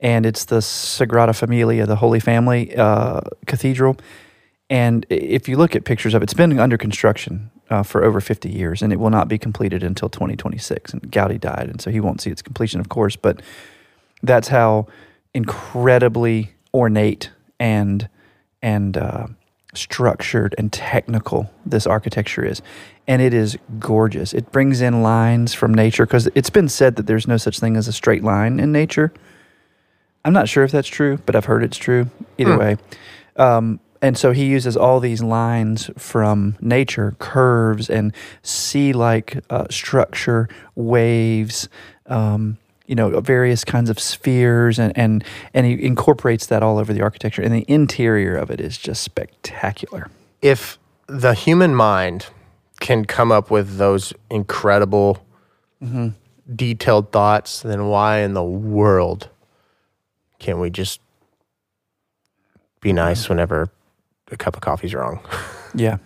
And 0.00 0.26
it's 0.26 0.44
the 0.44 0.58
Sagrada 0.58 1.34
Familia, 1.34 1.86
the 1.86 1.96
Holy 1.96 2.20
Family 2.20 2.74
uh, 2.76 3.20
Cathedral. 3.46 3.96
And 4.70 5.06
if 5.08 5.48
you 5.48 5.56
look 5.56 5.74
at 5.74 5.84
pictures 5.84 6.14
of 6.14 6.22
it, 6.22 6.24
it's 6.24 6.34
been 6.34 6.58
under 6.58 6.76
construction 6.76 7.50
uh, 7.70 7.82
for 7.82 8.04
over 8.04 8.20
50 8.20 8.48
years 8.50 8.82
and 8.82 8.92
it 8.92 8.96
will 8.96 9.10
not 9.10 9.28
be 9.28 9.38
completed 9.38 9.82
until 9.82 10.08
2026. 10.08 10.92
And 10.92 11.02
Gaudi 11.10 11.40
died, 11.40 11.68
and 11.68 11.80
so 11.80 11.90
he 11.90 12.00
won't 12.00 12.20
see 12.20 12.30
its 12.30 12.42
completion, 12.42 12.80
of 12.80 12.88
course. 12.88 13.16
But 13.16 13.42
that's 14.22 14.48
how 14.48 14.86
incredibly 15.34 16.54
ornate 16.74 17.30
and 17.58 18.08
and 18.62 18.96
uh, 18.96 19.26
structured 19.74 20.54
and 20.58 20.72
technical 20.72 21.50
this 21.64 21.86
architecture 21.86 22.44
is 22.44 22.62
and 23.06 23.22
it 23.22 23.32
is 23.32 23.58
gorgeous 23.78 24.32
it 24.32 24.50
brings 24.50 24.80
in 24.80 25.02
lines 25.02 25.54
from 25.54 25.72
nature 25.72 26.06
because 26.06 26.28
it's 26.34 26.50
been 26.50 26.68
said 26.68 26.96
that 26.96 27.06
there's 27.06 27.28
no 27.28 27.36
such 27.36 27.60
thing 27.60 27.76
as 27.76 27.86
a 27.86 27.92
straight 27.92 28.24
line 28.24 28.58
in 28.58 28.72
nature 28.72 29.12
i'm 30.28 30.34
not 30.34 30.48
sure 30.48 30.62
if 30.64 30.70
that's 30.70 30.88
true 30.88 31.18
but 31.26 31.34
i've 31.34 31.46
heard 31.46 31.64
it's 31.64 31.78
true 31.78 32.06
either 32.38 32.52
Hmm. 32.52 32.58
way. 32.58 32.76
Um, 33.36 33.80
and 34.02 34.16
so 34.16 34.30
he 34.32 34.44
uses 34.46 34.76
all 34.76 35.00
these 35.00 35.22
lines 35.22 35.90
from 35.96 36.56
nature 36.60 37.16
curves 37.18 37.88
and 37.90 38.12
sea 38.42 38.92
like 38.92 39.38
uh, 39.50 39.66
structure 39.70 40.48
waves 40.76 41.68
um, 42.06 42.58
you 42.86 42.94
know 42.94 43.20
various 43.20 43.64
kinds 43.64 43.90
of 43.90 43.98
spheres 43.98 44.78
and, 44.78 44.92
and 44.96 45.24
and 45.54 45.66
he 45.66 45.82
incorporates 45.84 46.46
that 46.46 46.62
all 46.62 46.78
over 46.78 46.92
the 46.92 47.02
architecture 47.02 47.42
and 47.42 47.52
the 47.52 47.64
interior 47.68 48.36
of 48.36 48.50
it 48.50 48.60
is 48.60 48.78
just 48.78 49.02
spectacular. 49.02 50.08
If 50.42 50.78
the 51.08 51.34
human 51.34 51.74
mind 51.74 52.26
can 52.80 53.04
come 53.04 53.30
up 53.32 53.50
with 53.50 53.78
those 53.78 54.12
incredible 54.30 55.18
detailed 56.54 57.12
thoughts 57.12 57.62
then 57.62 57.86
why 57.86 58.18
in 58.20 58.34
the 58.34 58.42
world 58.44 59.28
can't 60.38 60.58
we 60.58 60.70
just 60.70 61.00
be 62.80 62.92
nice 62.92 63.28
whenever 63.28 63.70
a 64.30 64.36
cup 64.36 64.54
of 64.54 64.60
coffee's 64.62 64.94
wrong? 64.94 65.20
Yeah. 65.74 65.98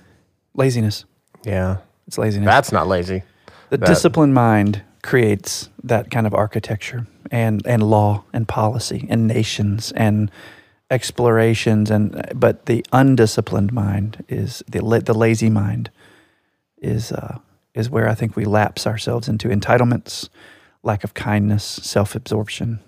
Laziness. 0.54 1.04
Yeah. 1.44 1.78
It's 2.08 2.18
laziness. 2.18 2.46
That's 2.46 2.72
not 2.72 2.88
lazy. 2.88 3.22
The 3.70 3.78
that- 3.78 3.86
disciplined 3.86 4.34
mind 4.34 4.82
creates 5.04 5.70
that 5.84 6.10
kind 6.10 6.26
of 6.26 6.34
architecture 6.34 7.06
and 7.30 7.64
and 7.64 7.82
law 7.88 8.24
and 8.32 8.48
policy 8.48 9.06
and 9.08 9.28
nations 9.28 9.92
and 9.92 10.32
explorations 10.90 11.90
and 11.92 12.20
but 12.34 12.66
the 12.66 12.84
undisciplined 12.92 13.72
mind 13.72 14.24
is 14.28 14.64
the 14.68 14.80
la- 14.84 14.98
the 14.98 15.14
lazy 15.14 15.48
mind 15.48 15.90
is 16.78 17.12
uh, 17.12 17.38
is 17.72 17.88
where 17.88 18.08
I 18.08 18.14
think 18.14 18.34
we 18.34 18.44
lapse 18.44 18.84
ourselves 18.86 19.28
into 19.28 19.48
entitlements, 19.48 20.28
lack 20.82 21.04
of 21.04 21.14
kindness, 21.14 21.64
self-absorption, 21.64 22.80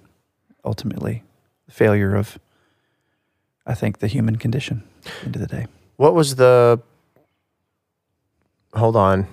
ultimately 0.64 1.22
failure 1.70 2.14
of 2.14 2.38
I 3.66 3.74
think 3.74 3.98
the 3.98 4.07
human 4.09 4.37
condition 4.37 4.83
into 5.24 5.38
the 5.38 5.46
day. 5.46 5.66
what 5.96 6.14
was 6.14 6.37
the 6.37 6.81
hold 8.74 8.96
on 8.96 9.27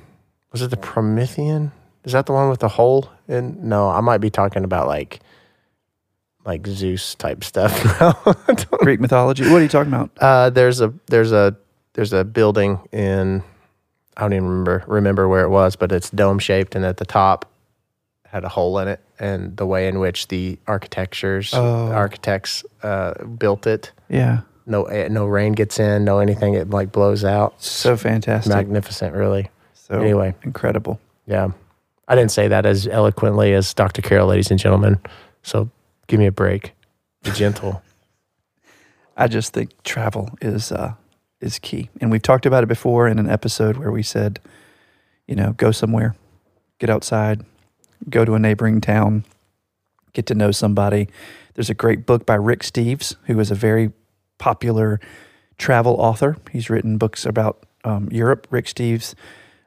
was 0.51 0.61
it 0.61 0.69
the 0.69 0.77
promethean 0.77 1.71
is 2.03 2.13
that 2.13 2.25
the 2.25 2.31
one 2.33 2.49
with 2.49 2.59
the 2.59 2.67
hole 2.69 3.09
in 3.27 3.57
no 3.67 3.89
i 3.89 3.99
might 4.01 4.19
be 4.19 4.29
talking 4.29 4.63
about 4.63 4.87
like 4.87 5.19
like 6.45 6.65
zeus 6.67 7.15
type 7.15 7.43
stuff 7.43 7.73
Greek 8.79 8.99
mythology. 8.99 9.43
What 9.43 9.59
are 9.59 9.63
you 9.63 9.67
talking 9.69 9.93
about? 9.93 10.09
Uh, 10.19 10.49
there's 10.49 10.81
a 10.81 10.91
there's 11.07 11.31
a 11.31 11.55
there's 11.93 12.13
a 12.13 12.23
building 12.23 12.79
in 12.91 13.43
I 14.17 14.21
don't 14.21 14.33
even 14.33 14.47
remember 14.47 14.83
remember 14.87 15.27
where 15.27 15.43
it 15.43 15.49
was, 15.49 15.75
but 15.75 15.91
it's 15.91 16.09
dome 16.09 16.39
shaped, 16.39 16.73
and 16.75 16.83
at 16.83 16.97
the 16.97 17.05
top 17.05 17.45
had 18.31 18.43
a 18.45 18.49
hole 18.49 18.79
in 18.79 18.87
it, 18.87 18.99
and 19.19 19.55
the 19.57 19.65
way 19.65 19.87
in 19.87 19.99
which 19.99 20.27
the 20.29 20.57
architectures 20.67 21.53
Oh. 21.53 21.91
architects 21.91 22.63
uh, 22.81 23.23
built 23.25 23.67
it. 23.67 23.91
Yeah. 24.09 24.41
No, 24.65 24.83
eh, 24.85 25.07
no 25.09 25.25
rain 25.25 25.53
gets 25.53 25.79
in, 25.79 26.05
no 26.05 26.19
anything. 26.19 26.53
It 26.53 26.69
like 26.69 26.91
blows 26.91 27.23
out. 27.25 27.61
So 27.61 27.97
fantastic. 27.97 28.53
Magnificent, 28.53 29.13
really. 29.15 29.49
so 29.73 29.99
anyway. 29.99 30.33
incredible. 30.43 30.99
Yeah, 31.27 31.49
I 32.07 32.15
didn't 32.15 32.31
say 32.31 32.47
that 32.47 32.65
as 32.65 32.87
eloquently 32.87 33.53
as 33.53 33.73
Dr. 33.73 34.01
Carroll, 34.01 34.27
ladies 34.27 34.49
and 34.51 34.59
gentlemen. 34.59 34.99
So 35.43 35.69
give 36.07 36.19
me 36.19 36.25
a 36.27 36.31
break. 36.31 36.73
Be 37.23 37.31
gentle. 37.35 37.81
I 39.17 39.27
just 39.27 39.53
think 39.53 39.71
travel 39.83 40.29
is 40.41 40.71
uh, 40.71 40.93
is 41.41 41.59
key, 41.59 41.89
and 41.99 42.09
we've 42.11 42.21
talked 42.21 42.45
about 42.45 42.63
it 42.63 42.67
before 42.67 43.07
in 43.07 43.19
an 43.19 43.29
episode 43.29 43.77
where 43.77 43.91
we 43.91 44.03
said, 44.03 44.39
you 45.27 45.35
know, 45.35 45.53
go 45.53 45.71
somewhere, 45.71 46.15
get 46.79 46.89
outside, 46.89 47.43
go 48.09 48.25
to 48.25 48.33
a 48.33 48.39
neighboring 48.39 48.81
town, 48.81 49.25
get 50.13 50.25
to 50.27 50.35
know 50.35 50.51
somebody. 50.51 51.07
There's 51.53 51.69
a 51.69 51.75
great 51.75 52.05
book 52.05 52.25
by 52.25 52.35
Rick 52.35 52.61
Steves, 52.61 53.15
who 53.25 53.39
is 53.39 53.51
a 53.51 53.55
very 53.55 53.91
popular 54.37 54.99
travel 55.57 55.93
author. 55.95 56.37
He's 56.51 56.69
written 56.69 56.97
books 56.97 57.25
about 57.25 57.65
um, 57.83 58.09
Europe. 58.11 58.47
Rick 58.49 58.65
Steves, 58.65 59.13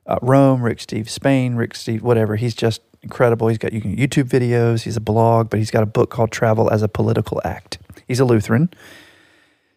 uh, 0.06 0.18
Rome. 0.22 0.62
Rick 0.62 0.78
Steves, 0.78 1.10
Spain. 1.10 1.54
Rick 1.54 1.74
Steves, 1.74 2.02
whatever. 2.02 2.36
He's 2.36 2.54
just 2.54 2.80
incredible. 3.02 3.48
He's 3.48 3.58
got 3.58 3.72
YouTube 3.72 4.28
videos. 4.28 4.82
He's 4.82 4.96
a 4.96 5.00
blog, 5.00 5.50
but 5.50 5.58
he's 5.58 5.70
got 5.70 5.82
a 5.82 5.86
book 5.86 6.10
called 6.10 6.32
Travel 6.32 6.70
as 6.70 6.82
a 6.82 6.88
Political 6.88 7.40
Act. 7.44 7.78
He's 8.08 8.20
a 8.20 8.24
Lutheran. 8.24 8.70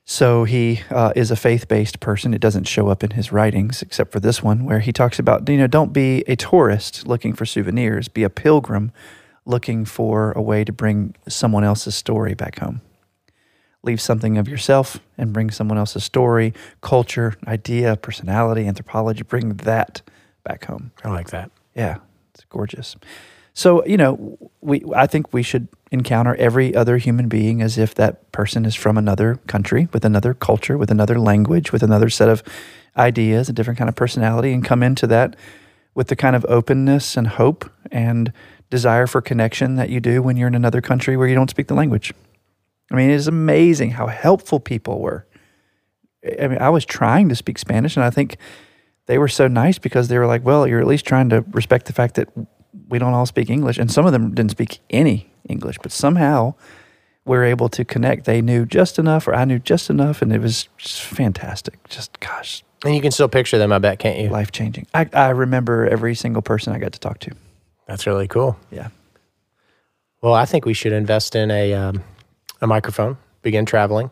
So 0.10 0.46
he 0.46 0.84
uh, 0.89 1.12
is 1.17 1.32
a 1.32 1.36
faith-based 1.36 2.00
person. 2.00 2.34
It 2.34 2.39
doesn't 2.39 2.63
show 2.63 2.88
up 2.88 3.04
in 3.04 3.12
his 3.12 3.34
writings, 3.34 3.82
except 3.82 4.13
for 4.13 4.22
this 4.22 4.41
one, 4.41 4.63
where 4.63 4.80
he 4.80 4.93
talks 4.93 5.20
about 5.20 5.48
you 5.50 5.58
know 5.58 5.67
don't 5.67 5.91
be 5.91 6.24
a 6.28 6.38
tourist 6.38 7.06
looking 7.06 7.34
for 7.34 7.46
souvenirs. 7.46 8.08
Be 8.08 8.24
a 8.24 8.30
pilgrim 8.30 8.93
looking 9.43 9.84
for 9.84 10.32
a 10.32 10.41
way 10.41 10.63
to 10.63 10.72
bring 10.72 11.13
someone 11.28 11.65
else's 11.65 11.93
story 11.93 12.34
back 12.34 12.60
home. 12.60 12.80
Leave 13.84 14.00
something 14.00 14.38
of 14.38 14.48
yourself 14.48 15.02
and 15.17 15.34
bring 15.34 15.52
someone 15.52 15.78
else's 15.78 16.06
story, 16.06 16.54
culture, 16.80 17.34
idea, 17.46 17.98
personality, 17.98 18.65
anthropology. 18.65 19.24
Bring 19.24 19.58
that 19.58 20.02
back 20.46 20.65
home. 20.65 20.91
I 21.04 21.10
like 21.10 21.32
that. 21.32 21.52
Yeah, 21.76 21.98
it's 22.34 22.46
gorgeous. 22.46 22.96
So 23.58 23.84
you 23.88 23.98
know, 23.98 24.38
we 24.62 24.84
I 24.96 25.08
think 25.08 25.34
we 25.34 25.41
should 25.41 25.67
encounter 25.91 26.36
every 26.36 26.76
other 26.76 26.98
human 26.98 27.28
being 27.28 27.63
as 27.63 27.80
if 27.80 27.96
that 27.96 28.32
person 28.32 28.65
is 28.65 28.76
from 28.76 29.00
another 29.00 29.39
country, 29.48 29.88
with 29.91 30.06
another 30.06 30.36
culture, 30.36 30.78
with 30.78 30.91
another 30.91 31.20
language, 31.20 31.72
with 31.72 31.82
another 31.82 32.08
set 32.08 32.30
of 32.30 32.43
ideas, 32.96 33.50
a 33.50 33.54
different 33.54 33.80
kind 33.80 33.89
of 33.89 33.96
personality, 33.96 34.54
and 34.54 34.63
come 34.63 34.84
into 34.84 35.08
that 35.08 35.36
with 35.96 36.10
the 36.10 36.15
kind 36.15 36.36
of 36.36 36.46
openness 36.48 37.17
and 37.17 37.30
hope 37.30 37.67
and 37.91 38.32
desire 38.70 39.08
for 39.08 39.22
connection 39.22 39.76
that 39.76 39.89
you 39.89 40.00
do 40.00 40.22
when 40.22 40.38
you're 40.38 40.50
in 40.50 40.54
another 40.54 40.80
country 40.80 41.17
where 41.17 41.28
you 41.28 41.34
don't 41.34 41.50
speak 41.50 41.65
the 41.65 41.74
language. 41.74 42.13
I 42.91 42.96
mean, 42.96 43.10
it 43.10 43.15
is 43.15 43.28
amazing 43.28 43.89
how 43.89 44.06
helpful 44.06 44.60
people 44.60 45.00
were. 45.00 45.26
I 46.39 46.48
mean, 46.48 46.60
I 46.60 46.70
was 46.70 46.86
trying 46.86 47.28
to 47.30 47.36
speak 47.36 47.58
Spanish, 47.58 47.98
and 47.98 48.06
I 48.06 48.12
think 48.12 48.38
they 49.08 49.17
were 49.17 49.28
so 49.28 49.48
nice 49.48 49.80
because 49.80 50.10
they 50.10 50.20
were 50.20 50.28
like, 50.28 50.46
well, 50.46 50.67
you're 50.67 50.80
at 50.80 50.86
least 50.86 51.06
trying 51.06 51.30
to 51.30 51.43
respect 51.50 51.88
the 51.88 51.93
fact 51.93 52.13
that 52.15 52.30
we 52.90 53.00
don't 53.00 53.13
all 53.13 53.26
speak 53.26 53.50
English. 53.50 53.78
And 53.78 53.92
some 53.92 54.06
of 54.06 54.12
them 54.12 54.34
didn't 54.34 54.52
speak 54.52 54.80
any 54.90 55.30
English, 55.50 55.78
but 55.82 55.92
somehow 55.92 56.54
we 57.26 57.38
were 57.38 57.44
able 57.46 57.70
to 57.70 57.84
connect. 57.86 58.26
They 58.26 58.42
knew 58.42 58.66
just 58.66 58.98
enough, 59.00 59.28
or 59.28 59.36
I 59.36 59.46
knew 59.46 59.60
just 59.60 59.90
enough, 59.90 60.22
and 60.22 60.32
it 60.32 60.40
was 60.42 60.70
just 60.78 61.02
fantastic. 61.02 61.84
Just, 61.90 62.20
gosh, 62.20 62.63
And 62.86 62.96
you 62.96 63.02
can 63.02 63.12
still 63.12 63.28
picture 63.28 63.58
them, 63.58 63.72
I 63.74 63.80
bet, 63.80 64.00
can't 64.00 64.18
you? 64.20 64.30
life 64.30 64.52
changing. 64.52 64.88
I, 64.94 65.10
I 65.13 65.30
remember 65.30 65.88
every 65.88 66.16
single 66.16 66.42
person 66.42 66.74
I 66.74 66.80
got 66.80 66.94
to 66.94 67.00
talk 67.00 67.20
to. 67.20 67.32
That's 67.88 68.06
really 68.08 68.28
cool. 68.28 68.58
Yeah. 68.72 68.90
Well, 70.22 70.34
I 70.34 70.46
think 70.46 70.66
we 70.66 70.74
should 70.74 70.94
invest 70.94 71.36
in 71.36 71.52
a 71.52 71.74
um, 71.74 72.04
a 72.62 72.68
microphone, 72.68 73.18
begin 73.44 73.66
traveling, 73.66 74.10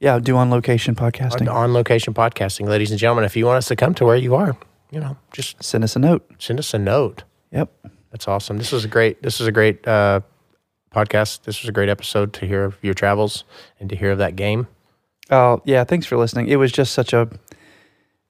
Yeah, 0.00 0.18
do 0.18 0.36
on 0.36 0.48
location 0.50 0.94
podcasting. 0.94 1.52
on 1.52 1.72
location 1.74 2.14
podcasting. 2.14 2.66
Ladies 2.66 2.90
and 2.90 2.98
gentlemen, 2.98 3.24
if 3.24 3.36
you 3.36 3.44
want 3.46 3.58
us 3.58 3.66
to 3.68 3.76
come 3.76 3.94
to 3.96 4.04
where 4.06 4.16
you 4.16 4.34
are, 4.34 4.56
you 4.90 5.00
know, 5.00 5.16
just 5.32 5.62
Send 5.62 5.84
us 5.84 5.94
a 5.96 5.98
note. 5.98 6.24
send 6.38 6.58
us 6.58 6.72
a 6.72 6.78
note. 6.78 7.24
Yep. 7.52 7.70
That's 8.10 8.26
awesome. 8.26 8.58
This 8.58 8.72
was 8.72 8.84
a 8.84 8.88
great. 8.88 9.22
This 9.22 9.38
was 9.38 9.48
a 9.48 9.52
great 9.52 9.86
uh, 9.86 10.20
podcast. 10.94 11.42
This 11.42 11.62
was 11.62 11.68
a 11.68 11.72
great 11.72 11.88
episode 11.88 12.32
to 12.34 12.46
hear 12.46 12.64
of 12.64 12.78
your 12.82 12.94
travels 12.94 13.44
and 13.80 13.88
to 13.90 13.96
hear 13.96 14.12
of 14.12 14.18
that 14.18 14.36
game. 14.36 14.66
Oh, 15.30 15.60
yeah. 15.64 15.84
Thanks 15.84 16.06
for 16.06 16.16
listening. 16.16 16.48
It 16.48 16.56
was 16.56 16.72
just 16.72 16.94
such 16.94 17.12
a, 17.12 17.28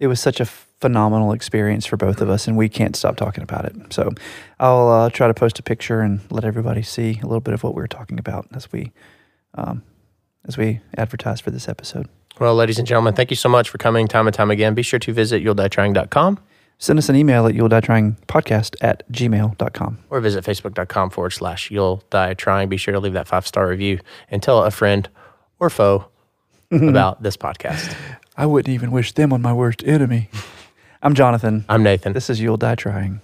it 0.00 0.08
was 0.08 0.20
such 0.20 0.40
a 0.40 0.44
phenomenal 0.44 1.32
experience 1.32 1.86
for 1.86 1.96
both 1.96 2.20
of 2.20 2.28
us, 2.28 2.48
and 2.48 2.56
we 2.56 2.68
can't 2.68 2.96
stop 2.96 3.16
talking 3.16 3.42
about 3.42 3.64
it. 3.64 3.92
So, 3.92 4.10
I'll 4.58 4.88
uh, 4.88 5.10
try 5.10 5.28
to 5.28 5.34
post 5.34 5.58
a 5.58 5.62
picture 5.62 6.00
and 6.00 6.20
let 6.30 6.44
everybody 6.44 6.82
see 6.82 7.20
a 7.22 7.26
little 7.26 7.40
bit 7.40 7.54
of 7.54 7.62
what 7.62 7.74
we 7.74 7.82
were 7.82 7.88
talking 7.88 8.18
about 8.18 8.48
as 8.52 8.70
we, 8.72 8.92
um, 9.54 9.82
as 10.46 10.58
we 10.58 10.80
advertise 10.96 11.40
for 11.40 11.52
this 11.52 11.68
episode. 11.68 12.08
Well, 12.40 12.54
ladies 12.54 12.78
and 12.78 12.86
gentlemen, 12.86 13.14
thank 13.14 13.30
you 13.30 13.36
so 13.36 13.48
much 13.48 13.68
for 13.68 13.78
coming 13.78 14.06
time 14.06 14.26
and 14.26 14.34
time 14.34 14.50
again. 14.50 14.74
Be 14.74 14.82
sure 14.82 15.00
to 15.00 15.12
visit 15.12 15.42
you'lldietrying.com 15.42 16.40
Send 16.78 16.98
us 16.98 17.08
an 17.08 17.16
email 17.16 17.46
at 17.46 17.54
you'll 17.54 17.68
die 17.68 17.80
trying 17.80 18.16
podcast 18.28 18.76
at 18.80 19.02
gmail.com. 19.10 19.98
or 20.10 20.20
visit 20.20 20.44
facebook.com 20.44 21.10
forward 21.10 21.30
slash 21.30 21.70
you'll 21.70 22.02
die 22.10 22.34
trying. 22.34 22.68
Be 22.68 22.76
sure 22.76 22.92
to 22.94 23.00
leave 23.00 23.14
that 23.14 23.26
five 23.26 23.46
star 23.46 23.66
review 23.68 23.98
and 24.30 24.42
tell 24.42 24.62
a 24.62 24.70
friend 24.70 25.08
or 25.58 25.70
foe 25.70 26.06
about 26.70 27.22
this 27.22 27.36
podcast. 27.36 27.96
I 28.36 28.46
wouldn't 28.46 28.72
even 28.72 28.92
wish 28.92 29.12
them 29.12 29.32
on 29.32 29.42
my 29.42 29.52
worst 29.52 29.82
enemy. 29.84 30.30
I'm 31.02 31.14
Jonathan. 31.14 31.64
I'm 31.68 31.82
Nathan. 31.82 32.12
This 32.12 32.30
is 32.30 32.40
You'll 32.40 32.56
Die 32.56 32.74
Trying. 32.76 33.20